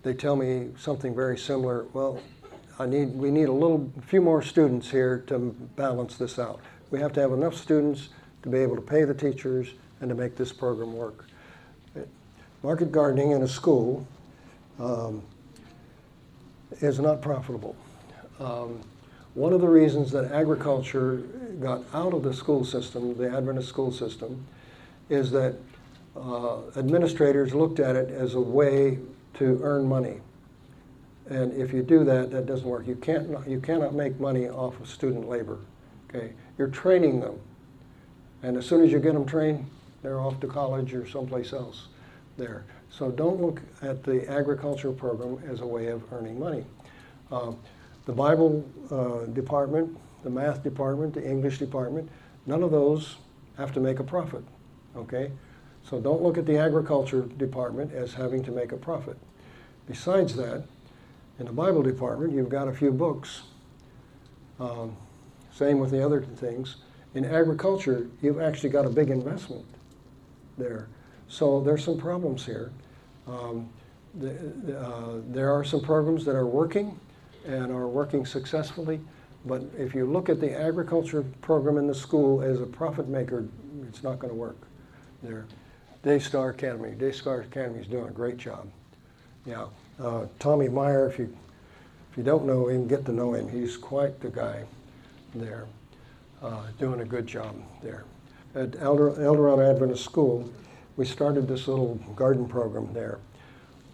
they 0.03 0.14
tell 0.14 0.37
me 0.37 0.71
something 0.79 1.14
very 1.14 1.37
similar. 1.37 1.85
Well, 1.92 2.21
I 2.79 2.87
need, 2.87 3.14
we 3.14 3.31
need 3.31 3.49
a 3.49 3.53
little, 3.53 3.92
few 4.07 4.23
more 4.23 4.42
students 4.42 4.90
here 4.90 5.23
to 5.27 5.38
balance 5.77 6.16
this 6.16 6.38
out. 6.38 6.61
We 6.90 6.99
have 7.01 7.12
to 7.14 7.21
have 7.21 7.33
enough 7.33 7.55
students 7.55 8.09
to 8.42 8.49
be 8.49 8.59
able 8.59 8.77
to 8.77 8.83
pay 8.83 9.05
the 9.05 9.14
teachers 9.14 9.68
and 10.01 10.09
to 10.09 10.14
make 10.14 10.37
this 10.37 10.53
program 10.53 10.95
work. 10.95 11.27
Market 12.62 12.92
gardening 12.92 13.33
in 13.33 13.42
a 13.42 13.49
school 13.49 14.07
um, 14.79 15.23
is 16.81 16.99
not 16.99 17.21
profitable. 17.21 17.77
Um, 18.40 18.81
one 19.35 19.53
of 19.53 19.61
the 19.61 19.68
reasons 19.68 20.11
that 20.12 20.31
agriculture 20.33 21.16
got 21.61 21.83
out 21.95 22.12
of 22.12 22.23
the 22.23 22.35
school 22.35 22.64
system, 22.64 23.16
the 23.16 23.31
Adventist 23.31 23.68
school 23.68 23.92
system, 23.92 24.45
is 25.09 25.31
that 25.31 25.55
uh, 26.16 26.68
administrators 26.77 27.55
looked 27.55 27.81
at 27.81 27.97
it 27.97 28.11
as 28.11 28.35
a 28.35 28.40
way 28.40 28.99
to 29.35 29.61
earn 29.62 29.87
money. 29.87 30.21
And 31.31 31.53
if 31.55 31.73
you 31.73 31.83
do 31.83 32.05
that, 32.05 32.31
that 32.31 32.47
doesn't 32.47 32.68
work. 32.68 32.87
You, 32.87 32.97
can't, 32.97 33.29
you 33.49 33.61
cannot 33.61 33.95
make 33.95 34.21
money 34.21 34.49
off 34.49 34.79
of 34.81 34.88
student 34.88 35.29
labor. 35.29 35.59
Okay? 36.09 36.33
You're 36.59 36.68
training 36.68 37.21
them. 37.21 37.38
And 38.42 38.57
as 38.57 38.66
soon 38.66 38.85
as 38.85 38.92
you 38.92 38.99
get 38.99 39.14
them 39.14 39.25
trained, 39.25 39.64
they're 40.03 40.21
off 40.21 40.40
to 40.40 40.47
college 40.47 40.92
or 40.92 41.09
someplace 41.09 41.53
else 41.53 41.87
there. 42.37 42.64
So 42.90 43.11
don't 43.11 43.40
look 43.40 43.62
at 43.81 44.03
the 44.03 44.29
agriculture 44.31 44.92
program 44.92 45.38
as 45.49 45.61
a 45.61 45.66
way 45.66 45.87
of 45.87 46.03
earning 46.12 46.38
money. 46.38 46.64
Uh, 47.31 47.53
the 48.07 48.12
Bible 48.12 48.65
uh, 48.91 49.27
department, 49.33 49.97
the 50.23 50.31
math 50.31 50.62
department, 50.62 51.15
the 51.15 51.25
English 51.25 51.59
department, 51.59 52.09
none 52.47 52.62
of 52.62 52.71
those 52.71 53.17
have 53.57 53.73
to 53.75 53.81
make 53.81 53.99
a 53.99 54.05
profit. 54.05 54.45
Okay? 54.97 55.31
So 55.85 56.01
don't 56.01 56.23
look 56.23 56.38
at 56.38 56.47
the 56.47 56.59
agriculture 56.59 57.23
department 57.23 57.93
as 57.93 58.15
having 58.15 58.43
to 58.45 58.51
make 58.51 58.73
a 58.73 58.77
profit. 58.77 59.17
Besides 59.87 60.37
that, 60.37 60.65
in 61.38 61.47
the 61.47 61.53
Bible 61.53 61.83
department, 61.83 62.33
you've 62.33 62.49
got 62.49 62.69
a 62.69 62.73
few 62.73 62.93
books. 62.93 63.43
Um, 64.61 64.97
same 65.53 65.79
with 65.79 65.91
the 65.91 66.05
other 66.05 66.23
things. 66.23 66.77
In 67.15 67.25
agriculture, 67.25 68.09
you've 68.21 68.41
actually 68.41 68.71
got 68.71 68.87
a 68.87 68.91
big 68.91 69.11
investment 69.11 69.67
there. 70.57 70.88
So 71.29 71.61
there's 71.61 71.85
some 71.85 71.99
problems 71.99 72.47
here. 72.47 72.71
Um, 73.27 73.69
the, 74.15 74.79
uh, 74.79 75.21
there 75.29 75.53
are 75.53 75.65
some 75.65 75.81
programs 75.81 76.24
that 76.26 76.37
are 76.37 76.47
working, 76.47 76.99
and 77.45 77.70
are 77.70 77.88
working 77.88 78.24
successfully. 78.26 79.01
But 79.45 79.62
if 79.76 79.95
you 79.95 80.07
look 80.07 80.28
at 80.28 80.40
the 80.40 80.53
agriculture 80.53 81.24
program 81.40 81.76
in 81.76 81.86
the 81.86 81.95
school 81.95 82.43
as 82.43 82.61
a 82.61 82.66
profit 82.66 83.09
maker, 83.09 83.45
it's 83.88 84.03
not 84.03 84.18
going 84.18 84.32
to 84.32 84.38
work 84.38 84.57
there. 85.22 85.47
Daystar 86.03 86.51
Academy. 86.51 86.93
Daystar 86.93 87.40
Academy 87.40 87.80
is 87.80 87.86
doing 87.86 88.09
a 88.09 88.12
great 88.12 88.36
job. 88.36 88.68
Yeah. 89.45 89.66
Uh, 90.01 90.26
Tommy 90.38 90.68
Meyer, 90.68 91.09
if 91.09 91.18
you, 91.18 91.34
if 92.11 92.16
you 92.16 92.22
don't 92.22 92.45
know 92.45 92.68
him, 92.68 92.86
get 92.86 93.05
to 93.07 93.12
know 93.12 93.34
him. 93.34 93.49
He's 93.49 93.76
quite 93.76 94.20
the 94.20 94.28
guy 94.28 94.64
there, 95.34 95.66
uh, 96.43 96.62
doing 96.78 97.01
a 97.01 97.05
good 97.05 97.26
job 97.26 97.57
there. 97.82 98.05
At 98.55 98.76
Eldorado 98.76 99.61
Adventist 99.61 100.05
School, 100.05 100.51
we 100.97 101.05
started 101.05 101.49
this 101.49 101.68
little 101.68 101.95
garden 102.16 102.47
program 102.47 102.93
there. 102.93 103.18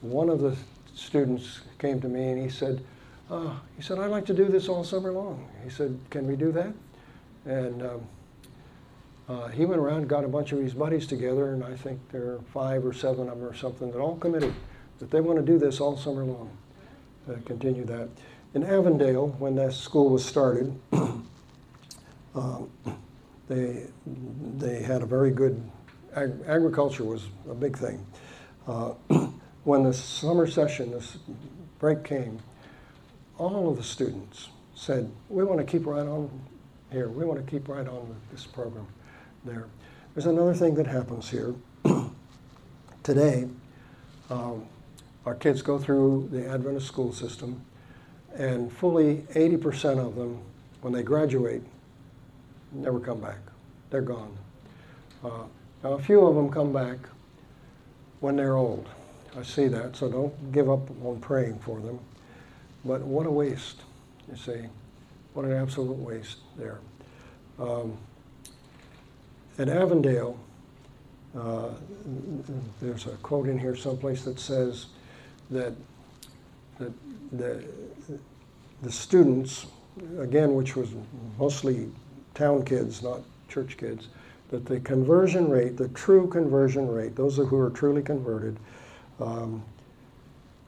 One 0.00 0.28
of 0.28 0.40
the 0.40 0.56
students 0.94 1.60
came 1.78 2.00
to 2.00 2.08
me 2.08 2.30
and 2.30 2.42
he 2.42 2.48
said, 2.48 2.82
uh, 3.30 3.54
he 3.76 3.82
said, 3.82 3.98
I'd 3.98 4.10
like 4.10 4.26
to 4.26 4.34
do 4.34 4.46
this 4.46 4.68
all 4.68 4.84
summer 4.84 5.12
long. 5.12 5.48
He 5.64 5.70
said, 5.70 5.98
Can 6.10 6.26
we 6.26 6.36
do 6.36 6.52
that? 6.52 6.72
And 7.44 7.82
um, 7.82 8.00
uh, 9.28 9.48
he 9.48 9.66
went 9.66 9.80
around 9.80 10.08
got 10.08 10.24
a 10.24 10.28
bunch 10.28 10.52
of 10.52 10.58
his 10.58 10.72
buddies 10.72 11.06
together, 11.06 11.52
and 11.52 11.62
I 11.62 11.76
think 11.76 12.00
there 12.10 12.32
are 12.32 12.40
five 12.52 12.84
or 12.84 12.92
seven 12.94 13.28
of 13.28 13.38
them 13.38 13.46
or 13.46 13.54
something 13.54 13.90
that 13.90 13.98
all 13.98 14.16
committed 14.16 14.54
that 14.98 15.10
they 15.10 15.20
want 15.20 15.38
to 15.38 15.44
do 15.44 15.58
this 15.58 15.80
all 15.80 15.96
summer 15.96 16.24
long, 16.24 16.50
uh, 17.28 17.34
continue 17.44 17.84
that. 17.84 18.08
In 18.54 18.64
Avondale, 18.64 19.28
when 19.38 19.54
that 19.56 19.74
school 19.74 20.08
was 20.08 20.24
started, 20.24 20.74
um, 22.34 22.70
they, 23.48 23.86
they 24.56 24.82
had 24.82 25.02
a 25.02 25.06
very 25.06 25.30
good, 25.30 25.62
ag- 26.16 26.40
agriculture 26.46 27.04
was 27.04 27.26
a 27.50 27.54
big 27.54 27.76
thing. 27.76 28.04
Uh, 28.66 28.94
when 29.64 29.84
the 29.84 29.92
summer 29.92 30.46
session, 30.46 30.90
this 30.90 31.18
break 31.78 32.02
came, 32.02 32.40
all 33.38 33.70
of 33.70 33.76
the 33.76 33.82
students 33.82 34.48
said, 34.74 35.10
we 35.28 35.44
want 35.44 35.58
to 35.60 35.66
keep 35.66 35.86
right 35.86 36.06
on 36.06 36.30
here. 36.90 37.08
We 37.08 37.24
want 37.24 37.44
to 37.44 37.50
keep 37.50 37.68
right 37.68 37.86
on 37.86 38.08
with 38.08 38.30
this 38.30 38.44
program 38.46 38.86
there. 39.44 39.66
There's 40.14 40.26
another 40.26 40.54
thing 40.54 40.74
that 40.74 40.86
happens 40.86 41.30
here. 41.30 41.54
Today, 43.02 43.48
um, 44.30 44.66
our 45.24 45.34
kids 45.34 45.62
go 45.62 45.78
through 45.78 46.28
the 46.32 46.48
Adventist 46.48 46.86
school 46.86 47.12
system, 47.12 47.62
and 48.34 48.72
fully 48.72 49.18
80% 49.34 50.04
of 50.04 50.16
them, 50.16 50.40
when 50.80 50.92
they 50.92 51.02
graduate, 51.02 51.62
never 52.72 53.00
come 53.00 53.20
back. 53.20 53.38
They're 53.90 54.02
gone. 54.02 54.36
Uh, 55.24 55.44
now, 55.82 55.92
a 55.92 56.02
few 56.02 56.26
of 56.26 56.34
them 56.34 56.50
come 56.50 56.72
back 56.72 56.98
when 58.20 58.36
they're 58.36 58.56
old. 58.56 58.88
I 59.36 59.42
see 59.42 59.68
that, 59.68 59.96
so 59.96 60.08
don't 60.08 60.52
give 60.52 60.68
up 60.68 60.90
on 61.04 61.20
praying 61.20 61.58
for 61.60 61.80
them. 61.80 62.00
But 62.84 63.00
what 63.02 63.26
a 63.26 63.30
waste, 63.30 63.82
you 64.30 64.36
see. 64.36 64.64
What 65.34 65.44
an 65.44 65.52
absolute 65.52 65.98
waste 65.98 66.38
there. 66.56 66.78
Um, 67.58 67.96
at 69.58 69.68
Avondale, 69.68 70.38
uh, 71.36 71.70
there's 72.80 73.06
a 73.06 73.16
quote 73.22 73.48
in 73.48 73.58
here 73.58 73.76
someplace 73.76 74.24
that 74.24 74.38
says 74.38 74.86
that, 75.50 75.74
the, 77.32 77.64
the 78.82 78.92
students, 78.92 79.66
again, 80.18 80.54
which 80.54 80.76
was 80.76 80.90
mostly 81.38 81.90
town 82.34 82.64
kids, 82.64 83.02
not 83.02 83.20
church 83.48 83.76
kids, 83.76 84.08
that 84.50 84.64
the 84.64 84.80
conversion 84.80 85.48
rate, 85.48 85.76
the 85.76 85.88
true 85.88 86.28
conversion 86.28 86.88
rate, 86.88 87.16
those 87.16 87.36
who 87.36 87.58
are 87.58 87.70
truly 87.70 88.02
converted, 88.02 88.56
um, 89.20 89.62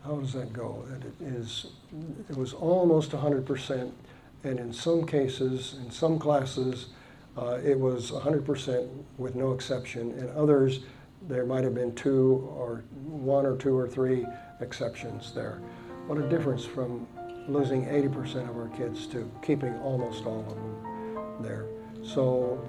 how 0.04 0.16
does 0.16 0.32
that 0.32 0.52
go? 0.52 0.84
It 1.20 1.24
is, 1.24 1.66
it 2.28 2.36
was 2.36 2.52
almost 2.54 3.10
100%, 3.10 3.92
and 4.44 4.58
in 4.58 4.72
some 4.72 5.06
cases, 5.06 5.76
in 5.84 5.90
some 5.90 6.18
classes, 6.18 6.86
uh, 7.36 7.58
it 7.62 7.78
was 7.78 8.10
100% 8.10 8.88
with 9.18 9.34
no 9.34 9.52
exception. 9.52 10.12
In 10.18 10.30
others, 10.30 10.80
there 11.28 11.44
might 11.44 11.64
have 11.64 11.74
been 11.74 11.94
two 11.94 12.50
or 12.56 12.84
one 13.04 13.44
or 13.44 13.56
two 13.56 13.76
or 13.76 13.86
three 13.86 14.26
exceptions 14.60 15.32
there. 15.32 15.60
What 16.06 16.18
a 16.18 16.28
difference 16.28 16.64
from 16.64 17.06
losing 17.46 17.84
80% 17.84 18.48
of 18.48 18.56
our 18.56 18.68
kids 18.76 19.06
to 19.08 19.30
keeping 19.42 19.76
almost 19.80 20.24
all 20.24 20.40
of 20.40 20.54
them 20.54 21.42
there. 21.42 21.66
So 22.02 22.60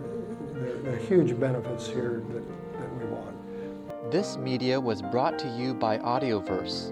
there 0.83 0.93
are 0.93 0.97
huge 0.97 1.39
benefits 1.39 1.87
here 1.87 2.23
that, 2.33 2.43
that 2.79 2.95
we 2.97 3.05
want. 3.05 4.11
This 4.11 4.37
media 4.37 4.79
was 4.79 5.01
brought 5.01 5.39
to 5.39 5.47
you 5.57 5.73
by 5.73 5.97
Audioverse, 5.99 6.91